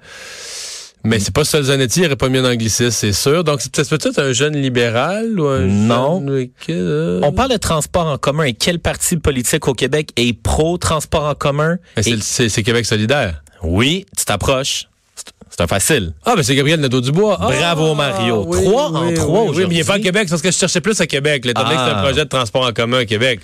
Mais 1.05 1.19
c'est 1.21 1.35
pas 1.35 1.45
Solzanetti, 1.45 2.01
il 2.01 2.07
aurait 2.07 2.17
pas 2.17 2.31
mis 2.31 2.39
un 2.39 2.51
anglicisme, 2.51 2.91
c'est 2.91 3.13
sûr. 3.13 3.45
Donc 3.45 3.61
c'est 3.61 3.71
peut-être 3.89 4.19
un 4.19 4.33
jeune 4.33 4.57
libéral 4.57 5.39
ou 5.39 5.47
un 5.47 5.61
Non. 5.61 6.19
jeune- 6.27 6.49
euh, 6.71 7.21
On 7.23 7.31
parle 7.33 7.53
de 7.53 7.59
transport 7.59 8.07
en 8.07 8.17
commun 8.19 8.45
et 8.45 8.55
quel 8.55 8.79
parti 8.81 9.17
politique 9.19 9.69
au 9.69 9.75
Québec 9.75 10.09
est 10.17 10.33
pro-transport 10.33 11.25
en 11.27 11.35
commun? 11.35 11.77
Et- 11.99 12.17
c'est 12.23 12.49
c'est 12.49 12.63
Québec 12.63 12.87
solidaire. 12.87 13.43
Oui, 13.65 14.07
tu 14.17 14.25
t'approches. 14.25 14.89
C'est- 15.17 15.61
un 15.61 15.67
facile. 15.69 16.13
Ah, 16.25 16.35
ben 16.35 16.43
c'est 16.43 16.57
Gabriel 16.57 16.81
Nadeau-Dubois. 16.81 17.39
Ah, 17.41 17.47
Bravo, 17.47 17.95
Mario. 17.95 18.45
oui, 18.49 18.65
Trois 18.65 18.89
en 18.91 19.13
trois 19.15 19.43
oui, 19.45 19.57
Oui, 19.57 19.65
mais 19.69 19.75
il 19.77 19.79
est 19.81 19.85
pas 19.85 19.93
à 19.93 19.97
aujourd'hui. 19.97 20.03
Québec, 20.03 20.23
c'est 20.25 20.31
parce 20.31 20.43
que 20.43 20.51
je 20.51 20.57
cherchais 20.59 20.81
plus 20.81 21.01
à 21.01 21.07
Québec. 21.07 21.47
Étant 21.47 21.63
donné 21.63 21.77
que 21.77 21.81
c'est 21.81 21.91
un 21.91 21.99
Ah. 21.99 22.03
projet 22.03 22.25
de 22.25 22.29
transport 22.29 22.67
en 22.67 22.73
commun 22.73 22.99
à 22.99 23.05
Québec. 23.05 23.39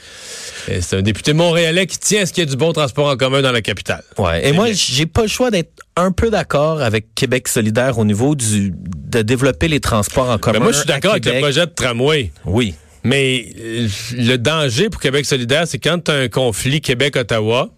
C'est 0.81 0.97
un 0.97 1.03
député 1.03 1.33
montréalais 1.35 1.87
qui 1.87 1.99
tient 1.99 2.23
à 2.23 2.27
ce 2.27 2.33
qu'il 2.33 2.43
y 2.43 2.47
ait 2.47 2.51
du 2.51 2.57
bon 2.57 2.73
transport 2.73 3.07
en 3.09 3.17
commun 3.17 3.43
dans 3.43 3.53
la 3.53 3.63
capitale. 3.63 4.03
Ouais. 4.19 4.47
Et 4.49 4.53
moi, 4.53 4.67
j'ai 4.73 5.07
pas 5.07 5.23
le 5.23 5.29
choix 5.29 5.51
d'être 5.53 5.71
un 5.97 6.11
peu 6.11 6.31
d'accord 6.31 6.83
avec 6.83 7.15
Québec 7.15 7.47
solidaire 7.49 7.97
au 7.99 8.05
niveau 8.05 8.35
du 8.35 8.73
de 8.75 9.23
développer 9.23 9.69
les 9.69 9.81
transports 9.81 10.31
en 10.31 10.39
commun. 10.39 10.59
Ben 10.59 10.65
moi, 10.65 10.73
je 10.73 10.79
suis 10.79 10.87
d'accord 10.87 11.13
avec 11.13 11.25
le 11.27 11.39
projet 11.41 11.65
de 11.67 11.71
tramway. 11.73 12.33
Oui. 12.45 12.75
Mais 13.05 13.47
euh, 13.59 13.89
le 14.17 14.37
danger 14.37 14.91
pour 14.91 15.01
Québec 15.01 15.25
solidaire, 15.27 15.63
c'est 15.67 15.79
quand 15.79 15.99
tu 16.05 16.11
as 16.11 16.15
un 16.15 16.29
conflit 16.29 16.81
Québec-Ottawa, 16.83 17.71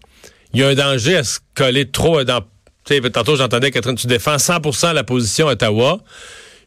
il 0.53 0.59
y 0.59 0.63
a 0.63 0.67
un 0.67 0.75
danger 0.75 1.17
à 1.17 1.23
se 1.23 1.39
coller 1.55 1.89
trop 1.89 2.23
dans... 2.23 2.41
Tu 2.85 2.95
sais, 2.95 3.09
tantôt, 3.09 3.35
j'entendais, 3.35 3.71
Catherine, 3.71 3.95
tu 3.95 4.07
défends 4.07 4.37
100 4.37 4.93
la 4.93 5.03
position 5.03 5.47
Ottawa. 5.47 5.99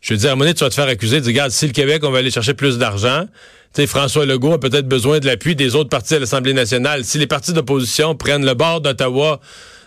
Je 0.01 0.15
veux 0.15 0.19
dire, 0.19 0.31
à 0.31 0.33
un 0.33 0.35
moment 0.37 0.45
donné, 0.45 0.55
tu 0.55 0.65
vas 0.65 0.71
te 0.71 0.75
faire 0.75 0.89
accuser 0.89 1.21
dire, 1.21 1.29
regarde, 1.29 1.51
si 1.51 1.67
le 1.67 1.73
Québec, 1.73 2.03
on 2.05 2.11
va 2.11 2.19
aller 2.19 2.31
chercher 2.31 2.55
plus 2.55 2.79
d'argent, 2.79 3.27
tu 3.75 3.87
François 3.87 4.25
Legault 4.25 4.55
a 4.55 4.61
peut-être 4.61 4.89
besoin 4.89 5.19
de 5.19 5.27
l'appui 5.27 5.55
des 5.55 5.75
autres 5.75 5.91
partis 5.91 6.15
à 6.15 6.19
l'Assemblée 6.19 6.55
nationale. 6.55 7.05
Si 7.05 7.19
les 7.19 7.27
partis 7.27 7.53
d'opposition 7.53 8.15
prennent 8.15 8.47
le 8.47 8.55
bord 8.55 8.81
d'Ottawa 8.81 9.41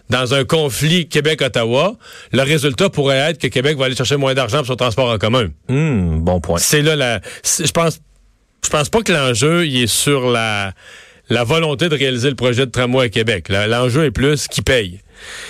dans 0.09 0.33
un 0.33 0.43
conflit 0.43 1.07
Québec-Ottawa, 1.07 1.95
le 2.31 2.41
résultat 2.43 2.89
pourrait 2.89 3.17
être 3.17 3.39
que 3.39 3.47
Québec 3.47 3.77
va 3.77 3.85
aller 3.85 3.95
chercher 3.95 4.17
moins 4.17 4.33
d'argent 4.33 4.59
pour 4.59 4.67
son 4.67 4.75
transport 4.75 5.09
en 5.09 5.17
commun. 5.17 5.47
Hmm, 5.67 6.19
bon 6.19 6.39
point. 6.39 6.59
C'est 6.59 6.81
là 6.81 6.95
la. 6.95 7.21
Je 7.43 7.71
pense. 7.71 7.99
Je 8.63 8.69
pense 8.69 8.89
pas 8.89 9.01
que 9.01 9.11
l'enjeu 9.11 9.65
il 9.65 9.83
est 9.83 9.87
sur 9.87 10.29
la 10.29 10.73
la 11.29 11.43
volonté 11.43 11.89
de 11.89 11.95
réaliser 11.95 12.29
le 12.29 12.35
projet 12.35 12.65
de 12.65 12.71
tramway 12.71 13.05
à 13.05 13.09
Québec. 13.09 13.49
L'enjeu 13.49 14.05
est 14.05 14.11
plus 14.11 14.47
qui 14.47 14.61
paye. 14.61 15.01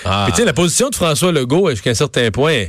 Ah. 0.05 0.27
tu 0.29 0.35
sais, 0.35 0.45
la 0.45 0.53
position 0.53 0.89
de 0.89 0.95
François 0.95 1.31
Legault, 1.31 1.69
jusqu'à 1.69 1.91
un 1.91 1.95
certain 1.95 2.31
point, 2.31 2.65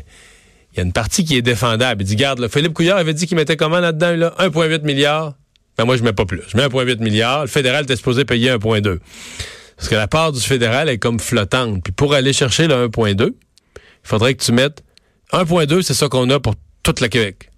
il 0.72 0.76
y 0.76 0.80
a 0.80 0.82
une 0.82 0.92
partie 0.92 1.24
qui 1.24 1.36
est 1.36 1.42
défendable. 1.42 2.02
Il 2.02 2.06
dit, 2.06 2.16
garde, 2.16 2.46
Philippe 2.48 2.74
Couillard 2.74 2.98
avait 2.98 3.14
dit 3.14 3.26
qu'il 3.26 3.36
mettait 3.36 3.56
comment 3.56 3.80
là-dedans, 3.80 4.16
là? 4.16 4.34
1,8 4.38 4.82
milliard. 4.82 5.34
Ben 5.76 5.84
moi, 5.84 5.96
je 5.96 6.02
mets 6.02 6.12
pas 6.12 6.26
plus. 6.26 6.42
Je 6.48 6.56
mets 6.56 6.66
1,8 6.66 7.02
milliard. 7.02 7.42
Le 7.42 7.48
fédéral 7.48 7.84
était 7.84 7.96
supposé 7.96 8.24
payer 8.24 8.50
1,2. 8.50 8.98
Parce 9.76 9.88
que 9.88 9.94
la 9.94 10.08
part 10.08 10.32
du 10.32 10.40
fédéral 10.40 10.88
est 10.88 10.98
comme 10.98 11.18
flottante. 11.18 11.82
Puis 11.82 11.92
pour 11.92 12.14
aller 12.14 12.32
chercher 12.32 12.66
le 12.68 12.88
1,2, 12.88 13.30
il 13.30 13.80
faudrait 14.02 14.34
que 14.34 14.44
tu 14.44 14.52
mettes 14.52 14.84
1,2, 15.32 15.82
c'est 15.82 15.94
ça 15.94 16.08
qu'on 16.08 16.28
a 16.30 16.38
pour 16.38 16.54
toute 16.82 17.00
la 17.00 17.08
Québec. 17.08 17.49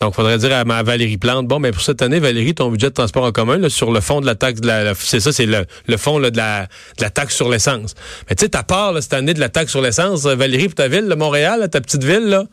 Donc, 0.00 0.14
faudrait 0.14 0.38
dire 0.38 0.54
à, 0.54 0.64
ma 0.64 0.84
Valérie 0.84 1.16
Plante, 1.16 1.48
bon, 1.48 1.58
mais 1.58 1.72
pour 1.72 1.82
cette 1.82 2.02
année, 2.02 2.20
Valérie, 2.20 2.54
ton 2.54 2.70
budget 2.70 2.90
de 2.90 2.94
transport 2.94 3.24
en 3.24 3.32
commun, 3.32 3.68
sur 3.68 3.90
le 3.90 4.00
fond 4.00 4.20
de 4.20 4.26
la 4.26 4.36
taxe, 4.36 4.60
de 4.60 4.66
la, 4.68 4.94
c'est 4.94 5.18
ça, 5.18 5.32
c'est 5.32 5.46
le, 5.46 5.66
le 5.88 5.96
fond 5.96 6.20
de, 6.20 6.30
la, 6.36 6.68
de 6.98 7.02
la 7.02 7.10
taxe 7.10 7.34
sur 7.34 7.48
l'essence. 7.48 7.96
Mais 8.28 8.36
tu 8.36 8.44
sais, 8.44 8.50
ta 8.50 8.62
part 8.62 8.94
cette 9.02 9.14
année 9.14 9.34
de 9.34 9.40
la 9.40 9.48
taxe 9.48 9.72
sur 9.72 9.80
l'essence, 9.80 10.24
Valérie, 10.24 10.66
pour 10.66 10.76
ta 10.76 10.86
ville, 10.86 11.08
le 11.08 11.16
Montréal, 11.16 11.68
ta 11.68 11.80
petite 11.80 12.04
ville, 12.04 12.28
là, 12.28 12.44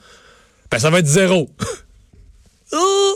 ben, 0.71 0.79
ça 0.79 0.89
va 0.89 0.97
être 0.99 1.05
zéro. 1.05 1.51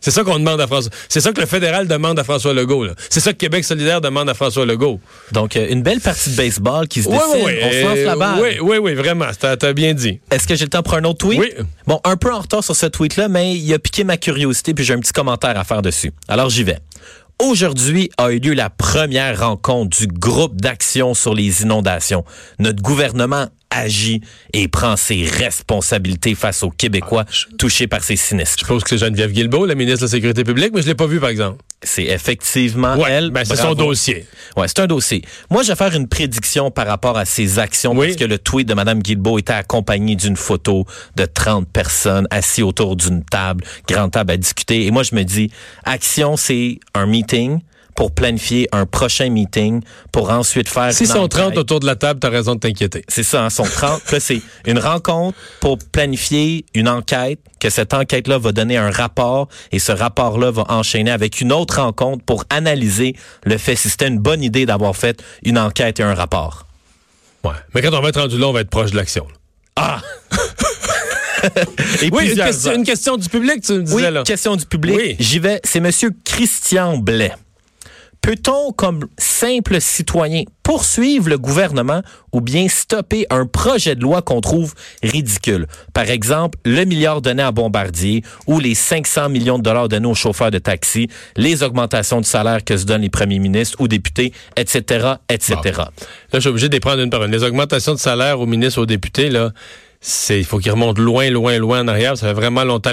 C'est 0.00 0.10
ça 0.10 0.24
qu'on 0.24 0.38
demande 0.38 0.60
à 0.60 0.66
François. 0.66 0.90
C'est 1.08 1.20
ça 1.20 1.32
que 1.32 1.40
le 1.40 1.46
fédéral 1.46 1.86
demande 1.86 2.18
à 2.18 2.24
François 2.24 2.54
Legault. 2.54 2.86
C'est 3.08 3.20
ça 3.20 3.32
que 3.32 3.38
Québec 3.38 3.64
solidaire 3.64 4.00
demande 4.00 4.28
à 4.28 4.34
François 4.34 4.64
Legault. 4.64 5.00
Donc, 5.32 5.56
euh, 5.56 5.66
une 5.70 5.82
belle 5.82 6.00
partie 6.00 6.30
de 6.30 6.36
baseball 6.36 6.88
qui 6.88 7.02
se 7.02 7.08
dessine. 7.08 7.20
On 7.22 7.94
se 7.94 8.04
la 8.04 8.16
balle. 8.16 8.40
Oui, 8.40 8.58
oui, 8.60 8.78
oui, 8.78 8.94
vraiment. 8.94 9.26
T'as 9.38 9.56
as 9.60 9.72
bien 9.72 9.94
dit. 9.94 10.20
Est-ce 10.30 10.46
que 10.46 10.54
j'ai 10.54 10.64
le 10.64 10.70
temps 10.70 10.82
pour 10.82 10.94
un 10.94 11.04
autre 11.04 11.18
tweet? 11.18 11.38
Oui. 11.38 11.52
Bon, 11.86 12.00
un 12.04 12.16
peu 12.16 12.32
en 12.32 12.40
retard 12.40 12.64
sur 12.64 12.74
ce 12.74 12.86
tweet-là, 12.86 13.28
mais 13.28 13.54
il 13.54 13.74
a 13.74 13.78
piqué 13.78 14.04
ma 14.04 14.16
curiosité 14.16 14.74
puis 14.74 14.84
j'ai 14.84 14.94
un 14.94 15.00
petit 15.00 15.12
commentaire 15.12 15.58
à 15.58 15.64
faire 15.64 15.82
dessus. 15.82 16.12
Alors, 16.28 16.48
j'y 16.50 16.64
vais. 16.64 16.78
Aujourd'hui 17.42 18.10
a 18.18 18.32
eu 18.32 18.38
lieu 18.38 18.52
la 18.52 18.68
première 18.68 19.40
rencontre 19.40 19.96
du 19.98 20.06
groupe 20.06 20.60
d'action 20.60 21.14
sur 21.14 21.34
les 21.34 21.62
inondations. 21.62 22.24
Notre 22.58 22.82
gouvernement 22.82 23.48
agit 23.70 24.20
et 24.52 24.68
prend 24.68 24.96
ses 24.96 25.24
responsabilités 25.24 26.34
face 26.34 26.62
aux 26.62 26.70
Québécois 26.70 27.24
ah, 27.26 27.54
touchés 27.58 27.86
par 27.86 28.02
ces 28.02 28.16
sinistres. 28.16 28.58
Je 28.58 28.64
suppose 28.64 28.82
que 28.82 28.90
c'est 28.90 28.98
Geneviève 28.98 29.32
Guilbeault, 29.32 29.66
la 29.66 29.74
ministre 29.74 30.00
de 30.00 30.06
la 30.06 30.10
Sécurité 30.10 30.44
publique, 30.44 30.72
mais 30.74 30.82
je 30.82 30.88
l'ai 30.88 30.94
pas 30.94 31.06
vu, 31.06 31.20
par 31.20 31.30
exemple. 31.30 31.62
C'est 31.82 32.04
effectivement 32.04 32.94
elle. 33.06 33.30
Ben 33.30 33.44
c'est 33.44 33.56
son 33.56 33.74
dossier. 33.74 34.26
Ouais, 34.56 34.68
c'est 34.68 34.80
un 34.80 34.86
dossier. 34.86 35.22
Moi, 35.48 35.62
je 35.62 35.68
vais 35.68 35.76
faire 35.76 35.94
une 35.94 36.08
prédiction 36.08 36.70
par 36.70 36.86
rapport 36.86 37.16
à 37.16 37.24
ces 37.24 37.58
actions 37.58 37.96
parce 37.96 38.16
que 38.16 38.24
le 38.24 38.38
tweet 38.38 38.68
de 38.68 38.74
Mme 38.74 39.00
Guilbeault 39.00 39.38
était 39.38 39.54
accompagné 39.54 40.14
d'une 40.14 40.36
photo 40.36 40.84
de 41.16 41.24
30 41.24 41.66
personnes 41.68 42.26
assis 42.30 42.62
autour 42.62 42.96
d'une 42.96 43.24
table, 43.24 43.64
grande 43.88 44.10
table 44.10 44.32
à 44.32 44.36
discuter. 44.36 44.84
Et 44.84 44.90
moi, 44.90 45.04
je 45.04 45.14
me 45.14 45.22
dis, 45.22 45.50
action, 45.84 46.36
c'est 46.36 46.80
un 46.94 47.06
meeting 47.06 47.60
pour 48.00 48.12
planifier 48.12 48.66
un 48.72 48.86
prochain 48.86 49.28
meeting 49.28 49.82
pour 50.10 50.30
ensuite 50.30 50.70
faire 50.70 50.90
Si 50.90 51.06
sont 51.06 51.28
30 51.28 51.58
autour 51.58 51.80
de 51.80 51.84
la 51.84 51.96
table, 51.96 52.18
tu 52.18 52.26
as 52.26 52.30
raison 52.30 52.54
de 52.54 52.60
t'inquiéter. 52.60 53.04
C'est 53.08 53.22
ça, 53.22 53.44
hein, 53.44 53.50
sont 53.50 53.64
30. 53.64 54.00
c'est 54.18 54.40
une 54.66 54.78
rencontre 54.78 55.36
pour 55.60 55.76
planifier 55.92 56.64
une 56.72 56.88
enquête, 56.88 57.40
que 57.60 57.68
cette 57.68 57.92
enquête-là 57.92 58.38
va 58.38 58.52
donner 58.52 58.78
un 58.78 58.90
rapport 58.90 59.48
et 59.70 59.78
ce 59.78 59.92
rapport-là 59.92 60.50
va 60.50 60.64
enchaîner 60.70 61.10
avec 61.10 61.42
une 61.42 61.52
autre 61.52 61.78
rencontre 61.82 62.24
pour 62.24 62.44
analyser 62.48 63.16
le 63.44 63.58
fait 63.58 63.76
si 63.76 63.90
c'était 63.90 64.08
une 64.08 64.18
bonne 64.18 64.42
idée 64.42 64.64
d'avoir 64.64 64.96
fait 64.96 65.22
une 65.44 65.58
enquête 65.58 66.00
et 66.00 66.02
un 66.02 66.14
rapport. 66.14 66.66
Ouais. 67.44 67.52
Mais 67.74 67.82
quand 67.82 67.92
on 67.92 68.00
va 68.00 68.08
être 68.08 68.20
rendu 68.22 68.38
là, 68.38 68.46
on 68.46 68.52
va 68.54 68.62
être 68.62 68.70
proche 68.70 68.92
de 68.92 68.96
l'action. 68.96 69.26
Ah! 69.76 70.00
oui, 72.12 72.32
une 72.74 72.84
question, 72.84 73.18
du 73.18 73.28
public, 73.28 73.62
tu 73.62 73.74
me 73.74 73.82
disais 73.82 73.94
oui, 73.94 74.10
là. 74.10 74.22
question 74.22 74.56
du 74.56 74.64
public. 74.64 74.96
Oui. 74.96 75.16
J'y 75.18 75.38
vais. 75.38 75.60
C'est 75.64 75.80
Monsieur 75.80 76.12
Christian 76.24 76.96
Blais. 76.96 77.32
Peut-on, 78.22 78.72
comme 78.72 79.06
simple 79.18 79.80
citoyen, 79.80 80.42
poursuivre 80.62 81.28
le 81.28 81.38
gouvernement 81.38 82.02
ou 82.32 82.40
bien 82.40 82.68
stopper 82.68 83.26
un 83.30 83.46
projet 83.46 83.94
de 83.94 84.02
loi 84.02 84.20
qu'on 84.20 84.40
trouve 84.42 84.74
ridicule? 85.02 85.66
Par 85.94 86.10
exemple, 86.10 86.58
le 86.66 86.84
milliard 86.84 87.22
donné 87.22 87.42
à 87.42 87.50
Bombardier 87.50 88.22
ou 88.46 88.58
les 88.58 88.74
500 88.74 89.30
millions 89.30 89.58
de 89.58 89.62
dollars 89.62 89.88
donnés 89.88 90.06
aux 90.06 90.14
chauffeurs 90.14 90.50
de 90.50 90.58
taxi, 90.58 91.08
les 91.36 91.62
augmentations 91.62 92.20
de 92.20 92.26
salaire 92.26 92.62
que 92.62 92.76
se 92.76 92.84
donnent 92.84 93.02
les 93.02 93.10
premiers 93.10 93.38
ministres 93.38 93.80
ou 93.80 93.88
députés, 93.88 94.32
etc., 94.56 95.14
etc. 95.30 95.56
Là, 95.64 95.90
je 96.34 96.40
suis 96.40 96.48
obligé 96.50 96.68
de 96.68 96.78
prendre 96.78 97.00
une 97.00 97.10
par 97.10 97.24
une. 97.24 97.32
Les 97.32 97.42
augmentations 97.42 97.94
de 97.94 97.98
salaire 97.98 98.38
aux 98.40 98.46
ministres, 98.46 98.82
aux 98.82 98.86
députés, 98.86 99.30
là, 99.30 99.52
c'est 100.02 100.38
il 100.38 100.44
faut 100.44 100.58
qu'il 100.58 100.72
remonte 100.72 100.98
loin, 100.98 101.28
loin, 101.28 101.58
loin 101.58 101.80
en 101.80 101.88
arrière. 101.88 102.16
Ça 102.16 102.28
fait 102.28 102.32
vraiment 102.32 102.64
longtemps. 102.64 102.90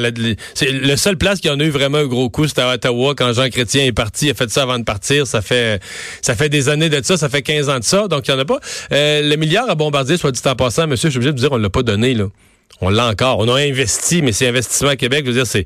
C'est 0.53 0.71
le 0.71 0.95
seul 0.97 1.17
place 1.17 1.39
qui 1.39 1.49
en 1.49 1.57
a 1.59 1.63
eu 1.63 1.69
vraiment 1.69 1.99
un 1.99 2.05
gros 2.05 2.29
coup, 2.29 2.47
c'était 2.47 2.61
à 2.61 2.73
Ottawa 2.73 3.15
quand 3.15 3.31
Jean 3.31 3.49
Chrétien 3.49 3.85
est 3.85 3.93
parti. 3.93 4.25
Il 4.25 4.31
a 4.31 4.33
fait 4.33 4.49
ça 4.49 4.63
avant 4.63 4.77
de 4.77 4.83
partir. 4.83 5.25
Ça 5.25 5.41
fait 5.41 5.81
ça 6.21 6.35
fait 6.35 6.49
des 6.49 6.67
années 6.67 6.89
de 6.89 7.01
ça. 7.03 7.15
Ça 7.15 7.29
fait 7.29 7.41
15 7.41 7.69
ans 7.69 7.79
de 7.79 7.85
ça. 7.85 8.09
Donc 8.09 8.27
il 8.27 8.31
y 8.31 8.33
en 8.33 8.39
a 8.39 8.45
pas. 8.45 8.59
Euh, 8.91 9.21
le 9.21 9.35
milliard 9.37 9.69
à 9.69 9.75
Bombardier, 9.75 10.17
soit 10.17 10.31
dit 10.31 10.41
en 10.45 10.55
passant, 10.55 10.85
monsieur, 10.85 11.07
je 11.07 11.11
suis 11.11 11.17
obligé 11.17 11.31
de 11.31 11.39
vous 11.39 11.47
dire, 11.47 11.51
on 11.53 11.57
l'a 11.57 11.69
pas 11.69 11.83
donné 11.83 12.13
là. 12.13 12.25
On 12.81 12.89
l'a 12.89 13.07
encore. 13.07 13.39
On 13.39 13.47
a 13.47 13.61
investi, 13.61 14.21
mais 14.21 14.33
c'est 14.33 14.47
investissement 14.47 14.89
à 14.89 14.95
Québec. 14.97 15.23
Je 15.25 15.31
veux 15.31 15.37
dire, 15.37 15.47
c'est 15.47 15.65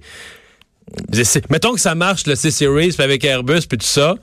mettons 1.50 1.74
que 1.74 1.80
ça 1.80 1.96
marche 1.96 2.28
le 2.28 2.36
C-Series 2.36 2.96
avec 3.00 3.24
Airbus 3.24 3.62
puis 3.68 3.78
tout 3.78 3.86
ça 3.86 4.16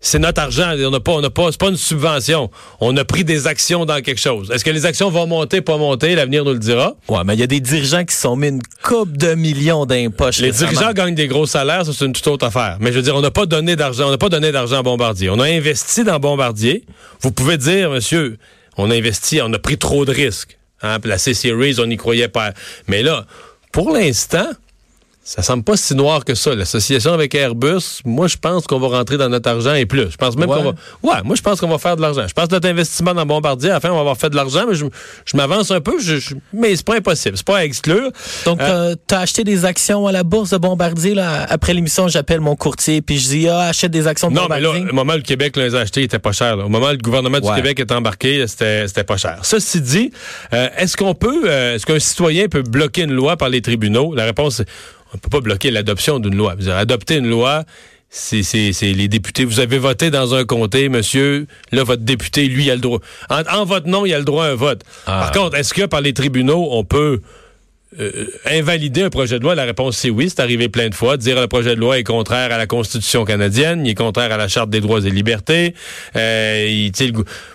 c'est 0.00 0.18
notre 0.18 0.40
argent. 0.40 0.72
On 0.78 0.90
n'a 0.90 1.00
pas, 1.00 1.12
on 1.12 1.20
n'a 1.20 1.30
pas, 1.30 1.48
c'est 1.50 1.60
pas 1.60 1.68
une 1.68 1.76
subvention. 1.76 2.50
On 2.80 2.96
a 2.96 3.04
pris 3.04 3.24
des 3.24 3.46
actions 3.46 3.84
dans 3.84 4.00
quelque 4.00 4.20
chose. 4.20 4.50
Est-ce 4.50 4.64
que 4.64 4.70
les 4.70 4.86
actions 4.86 5.10
vont 5.10 5.26
monter, 5.26 5.60
pas 5.60 5.76
monter? 5.76 6.14
L'avenir 6.14 6.44
nous 6.44 6.52
le 6.52 6.58
dira? 6.58 6.94
Ouais, 7.08 7.20
mais 7.24 7.34
il 7.34 7.40
y 7.40 7.42
a 7.42 7.46
des 7.46 7.60
dirigeants 7.60 8.04
qui 8.04 8.14
sont 8.14 8.36
mis 8.36 8.48
une 8.48 8.62
coupe 8.82 9.16
de 9.16 9.34
millions 9.34 9.86
d'impoches. 9.86 10.38
Les 10.38 10.52
dirigeants 10.52 10.92
gagnent 10.92 11.14
des 11.14 11.28
gros 11.28 11.46
salaires, 11.46 11.84
ça 11.84 11.92
c'est 11.92 12.06
une 12.06 12.12
toute 12.12 12.26
autre 12.28 12.46
affaire. 12.46 12.78
Mais 12.80 12.92
je 12.92 12.96
veux 12.96 13.02
dire, 13.02 13.16
on 13.16 13.20
n'a 13.20 13.30
pas 13.30 13.46
donné 13.46 13.76
d'argent, 13.76 14.08
on 14.08 14.10
n'a 14.10 14.18
pas 14.18 14.28
donné 14.28 14.52
d'argent 14.52 14.78
à 14.78 14.82
Bombardier. 14.82 15.30
On 15.30 15.40
a 15.40 15.46
investi 15.46 16.04
dans 16.04 16.18
Bombardier. 16.18 16.84
Vous 17.20 17.32
pouvez 17.32 17.56
dire, 17.56 17.90
monsieur, 17.90 18.38
on 18.76 18.90
a 18.90 18.94
investi, 18.94 19.40
on 19.42 19.52
a 19.52 19.58
pris 19.58 19.78
trop 19.78 20.04
de 20.04 20.12
risques. 20.12 20.58
Hein? 20.82 20.98
La 21.04 21.18
C-Series, 21.18 21.76
on 21.78 21.86
n'y 21.86 21.96
croyait 21.96 22.28
pas. 22.28 22.52
Mais 22.86 23.02
là, 23.02 23.26
pour 23.72 23.90
l'instant, 23.90 24.48
ça 25.22 25.42
semble 25.42 25.62
pas 25.62 25.76
si 25.76 25.94
noir 25.94 26.24
que 26.24 26.34
ça. 26.34 26.54
L'association 26.54 27.12
avec 27.12 27.34
Airbus, 27.34 28.00
moi, 28.06 28.26
je 28.26 28.38
pense 28.38 28.66
qu'on 28.66 28.78
va 28.78 28.88
rentrer 28.88 29.18
dans 29.18 29.28
notre 29.28 29.50
argent 29.50 29.74
et 29.74 29.84
plus. 29.84 30.10
Je 30.10 30.16
pense 30.16 30.36
même 30.36 30.48
qu'on 30.48 30.62
va. 30.62 30.74
Ouais, 31.02 31.22
moi, 31.24 31.36
je 31.36 31.42
pense 31.42 31.60
qu'on 31.60 31.68
va 31.68 31.78
faire 31.78 31.96
de 31.96 32.00
l'argent. 32.00 32.26
Je 32.26 32.32
pense 32.32 32.48
que 32.48 32.54
notre 32.54 32.68
investissement 32.68 33.12
dans 33.12 33.26
Bombardier, 33.26 33.70
à 33.70 33.74
la 33.74 33.80
fin, 33.80 33.90
on 33.90 33.94
va 33.94 34.00
avoir 34.00 34.16
fait 34.16 34.30
de 34.30 34.36
l'argent, 34.36 34.64
mais 34.66 34.74
je, 34.74 34.86
m'avance 35.36 35.70
un 35.70 35.80
peu. 35.80 36.00
Je, 36.00 36.34
mais 36.54 36.74
c'est 36.74 36.86
pas 36.86 36.96
impossible. 36.96 37.36
C'est 37.36 37.46
pas 37.46 37.58
à 37.58 37.64
exclure. 37.64 38.10
Donc, 38.46 38.60
euh, 38.60 38.96
tu 39.06 39.14
as 39.14 39.20
acheté 39.20 39.44
des 39.44 39.66
actions 39.66 40.06
à 40.06 40.12
la 40.12 40.24
bourse 40.24 40.50
de 40.50 40.56
Bombardier, 40.56 41.14
là. 41.14 41.46
Après 41.48 41.74
l'émission, 41.74 42.08
j'appelle 42.08 42.40
mon 42.40 42.56
courtier, 42.56 43.02
puis 43.02 43.18
je 43.18 43.28
dis, 43.28 43.48
ah, 43.48 43.68
achète 43.68 43.90
des 43.90 44.06
actions 44.06 44.30
de 44.30 44.34
Bombardier. 44.34 44.66
Non, 44.66 44.72
mais 44.72 44.80
là, 44.80 44.90
au 44.90 44.94
moment 44.94 45.12
où 45.12 45.16
le 45.16 45.22
Québec 45.22 45.54
les 45.56 45.74
a 45.74 45.80
achetées, 45.80 46.00
il 46.00 46.04
était 46.04 46.18
pas 46.18 46.32
cher. 46.32 46.58
Au 46.58 46.68
moment 46.68 46.86
où 46.86 46.92
le 46.92 46.96
gouvernement 46.96 47.40
du 47.40 47.52
Québec 47.52 47.78
est 47.78 47.92
embarqué, 47.92 48.46
c'était 48.48 49.04
pas 49.04 49.18
cher. 49.18 49.40
Ceci 49.42 49.82
dit, 49.82 50.12
euh, 50.54 50.68
est-ce 50.78 50.96
qu'on 50.96 51.14
peut, 51.14 51.42
euh, 51.44 51.74
est-ce 51.74 51.84
qu'un 51.84 51.98
citoyen 51.98 52.48
peut 52.48 52.62
bloquer 52.62 53.02
une 53.02 53.12
loi 53.12 53.36
par 53.36 53.50
les 53.50 53.60
tribunaux? 53.60 54.14
La 54.14 54.24
réponse 54.24 54.60
est 54.60 54.66
on 55.12 55.16
ne 55.16 55.20
peut 55.20 55.30
pas 55.30 55.40
bloquer 55.40 55.70
l'adoption 55.70 56.18
d'une 56.18 56.36
loi. 56.36 56.54
Vous 56.58 56.68
adopté 56.68 57.16
une 57.16 57.28
loi, 57.28 57.64
c'est 58.10 58.82
les 58.82 59.08
députés. 59.08 59.44
Vous 59.44 59.60
avez 59.60 59.78
voté 59.78 60.10
dans 60.10 60.34
un 60.34 60.44
comté, 60.44 60.88
monsieur. 60.88 61.46
Là, 61.72 61.84
votre 61.84 62.02
député, 62.02 62.46
lui, 62.46 62.70
a 62.70 62.74
le 62.74 62.80
droit. 62.80 62.98
En, 63.28 63.64
votre 63.64 63.88
nom, 63.88 64.04
il 64.04 64.12
a 64.14 64.18
le 64.18 64.24
droit 64.24 64.46
à 64.46 64.50
un 64.50 64.54
vote. 64.54 64.82
Ah. 65.06 65.20
Par 65.20 65.32
contre, 65.32 65.56
est-ce 65.56 65.72
que 65.74 65.86
par 65.86 66.00
les 66.00 66.12
tribunaux, 66.12 66.68
on 66.70 66.84
peut 66.84 67.20
euh, 67.98 68.26
invalider 68.46 69.02
un 69.02 69.10
projet 69.10 69.38
de 69.38 69.44
loi? 69.44 69.54
La 69.54 69.64
réponse, 69.64 69.96
c'est 69.96 70.10
oui. 70.10 70.28
C'est 70.28 70.40
arrivé 70.40 70.68
plein 70.68 70.88
de 70.88 70.94
fois. 70.94 71.16
Dire 71.16 71.36
que 71.36 71.40
le 71.40 71.48
projet 71.48 71.76
de 71.76 71.80
loi 71.80 71.98
est 71.98 72.04
contraire 72.04 72.52
à 72.52 72.58
la 72.58 72.66
Constitution 72.66 73.24
canadienne, 73.24 73.86
il 73.86 73.90
est 73.90 73.94
contraire 73.94 74.32
à 74.32 74.36
la 74.36 74.48
Charte 74.48 74.70
des 74.70 74.80
droits 74.80 75.00
et 75.00 75.10
libertés. 75.10 75.74
Euh, 76.16 76.66
il, 76.68 76.92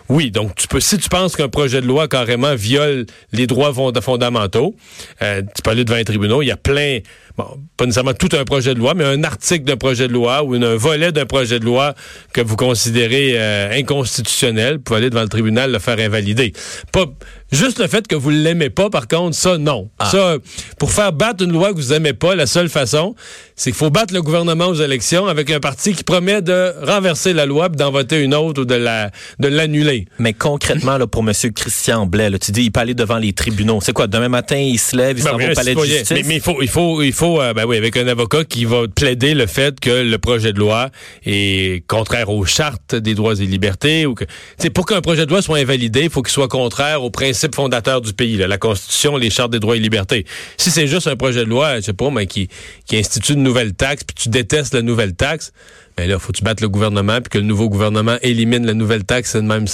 oui, 0.09 0.29
donc 0.31 0.55
tu 0.55 0.67
peux, 0.67 0.79
si 0.79 0.97
tu 0.97 1.09
penses 1.09 1.35
qu'un 1.35 1.49
projet 1.49 1.81
de 1.81 1.87
loi 1.87 2.07
carrément 2.07 2.55
viole 2.55 3.05
les 3.31 3.47
droits 3.47 3.73
fondamentaux, 4.01 4.75
euh, 5.21 5.41
tu 5.55 5.61
peux 5.63 5.71
aller 5.71 5.83
devant 5.83 5.97
les 5.97 6.05
tribunaux. 6.05 6.41
Il 6.41 6.47
y 6.47 6.51
a 6.51 6.57
plein 6.57 6.99
bon, 7.37 7.45
pas 7.75 7.85
nécessairement 7.85 8.13
tout 8.13 8.29
un 8.33 8.43
projet 8.43 8.73
de 8.73 8.79
loi, 8.79 8.93
mais 8.93 9.03
un 9.03 9.23
article 9.23 9.65
d'un 9.65 9.77
projet 9.77 10.07
de 10.07 10.13
loi 10.13 10.43
ou 10.43 10.53
un 10.53 10.75
volet 10.75 11.11
d'un 11.11 11.25
projet 11.25 11.59
de 11.59 11.65
loi 11.65 11.95
que 12.33 12.41
vous 12.41 12.55
considérez 12.55 13.33
euh, 13.35 13.71
inconstitutionnel, 13.73 14.75
vous 14.75 14.81
pouvez 14.81 14.97
aller 14.97 15.09
devant 15.09 15.23
le 15.23 15.29
tribunal 15.29 15.71
le 15.71 15.79
faire 15.79 15.99
invalider. 15.99 16.53
Pas 16.91 17.05
juste 17.51 17.79
le 17.79 17.87
fait 17.87 18.07
que 18.07 18.15
vous 18.15 18.29
l'aimez 18.29 18.69
pas, 18.69 18.89
par 18.89 19.07
contre, 19.07 19.35
ça 19.35 19.57
non. 19.57 19.89
Ah. 19.99 20.09
Ça, 20.09 20.35
pour 20.77 20.91
faire 20.91 21.13
battre 21.13 21.43
une 21.43 21.51
loi 21.51 21.71
que 21.71 21.77
vous 21.77 21.93
aimez 21.93 22.13
pas, 22.13 22.35
la 22.35 22.45
seule 22.45 22.69
façon, 22.69 23.15
c'est 23.55 23.71
qu'il 23.71 23.77
faut 23.77 23.89
battre 23.89 24.13
le 24.13 24.21
gouvernement 24.21 24.67
aux 24.67 24.75
élections 24.75 25.27
avec 25.27 25.49
un 25.49 25.59
parti 25.59 25.93
qui 25.93 26.03
promet 26.03 26.41
de 26.41 26.73
renverser 26.85 27.33
la 27.33 27.45
loi, 27.45 27.69
d'en 27.69 27.91
voter 27.91 28.21
une 28.21 28.35
autre 28.35 28.61
ou 28.61 28.65
de 28.65 28.75
la 28.75 29.11
de 29.39 29.47
l'annuler. 29.47 29.94
Mais 30.19 30.33
concrètement, 30.33 30.97
là, 30.97 31.07
pour 31.07 31.27
M. 31.27 31.33
Christian 31.53 32.05
Blais, 32.05 32.29
là, 32.29 32.39
tu 32.39 32.51
dis 32.51 32.63
il 32.63 32.71
peut 32.71 32.79
aller 32.79 32.93
devant 32.93 33.17
les 33.17 33.33
tribunaux. 33.33 33.79
C'est 33.81 33.93
quoi 33.93 34.07
demain 34.07 34.29
matin 34.29 34.57
il 34.57 34.79
se 34.79 34.95
lève, 34.95 35.17
il 35.17 35.23
ben 35.23 35.31
s'en 35.31 35.37
va 35.37 35.51
au 35.51 35.53
palais 35.53 35.75
de 35.75 35.81
justice? 35.81 36.25
Mais, 36.25 36.35
il 36.35 36.41
faut, 36.41 36.61
il 36.61 36.67
faut, 36.67 37.01
il 37.01 37.13
faut 37.13 37.41
euh, 37.41 37.53
ben 37.53 37.65
oui, 37.65 37.77
avec 37.77 37.97
un 37.97 38.07
avocat 38.07 38.43
qui 38.43 38.65
va 38.65 38.87
plaider 38.87 39.33
le 39.33 39.47
fait 39.47 39.79
que 39.79 39.89
le 39.89 40.17
projet 40.17 40.53
de 40.53 40.59
loi 40.59 40.89
est 41.25 41.85
contraire 41.87 42.29
aux 42.29 42.45
chartes 42.45 42.95
des 42.95 43.15
droits 43.15 43.35
et 43.35 43.45
libertés 43.45 44.05
ou 44.05 44.13
que, 44.13 44.25
pour 44.73 44.85
qu'un 44.85 45.01
projet 45.01 45.25
de 45.25 45.31
loi 45.31 45.41
soit 45.41 45.57
invalidé, 45.57 46.03
il 46.03 46.09
faut 46.09 46.21
qu'il 46.21 46.33
soit 46.33 46.47
contraire 46.47 47.03
aux 47.03 47.11
principes 47.11 47.55
fondateurs 47.55 48.01
du 48.01 48.13
pays, 48.13 48.37
la 48.37 48.57
Constitution, 48.57 49.17
les 49.17 49.29
chartes 49.29 49.51
des 49.51 49.59
droits 49.59 49.77
et 49.77 49.79
libertés. 49.79 50.25
Si 50.57 50.71
c'est 50.71 50.87
juste 50.87 51.07
un 51.07 51.15
projet 51.15 51.41
de 51.41 51.49
loi, 51.49 51.77
je 51.77 51.81
sais 51.81 51.93
pas, 51.93 52.09
mais 52.09 52.27
qui, 52.27 52.49
qui 52.85 52.97
institue 52.97 53.33
une 53.33 53.43
nouvelle 53.43 53.73
taxe, 53.73 54.03
puis 54.03 54.15
tu 54.15 54.29
détestes 54.29 54.73
la 54.73 54.81
nouvelle 54.81 55.13
taxe, 55.13 55.51
Mais 55.97 56.07
là, 56.07 56.19
faut 56.19 56.31
que 56.31 56.37
tu 56.37 56.43
battes 56.43 56.61
le 56.61 56.69
gouvernement 56.69 57.21
puis 57.21 57.29
que 57.29 57.37
le 57.37 57.45
nouveau 57.45 57.69
gouvernement 57.69 58.17
élimine 58.21 58.65
la 58.65 58.73
nouvelle 58.73 59.03
taxe. 59.05 59.35
Même. 59.35 59.65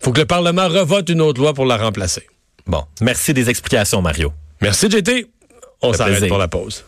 Faut 0.00 0.12
que 0.12 0.20
le 0.20 0.26
Parlement 0.26 0.68
revote 0.68 1.08
une 1.08 1.20
autre 1.20 1.40
loi 1.40 1.54
pour 1.54 1.66
la 1.66 1.76
remplacer. 1.76 2.22
Bon, 2.66 2.82
merci 3.00 3.34
des 3.34 3.50
explications, 3.50 4.02
Mario. 4.02 4.32
Merci, 4.60 4.90
JT. 4.90 5.26
On 5.82 5.92
s'arrête 5.92 6.26
pour 6.28 6.38
la 6.38 6.48
pause. 6.48 6.84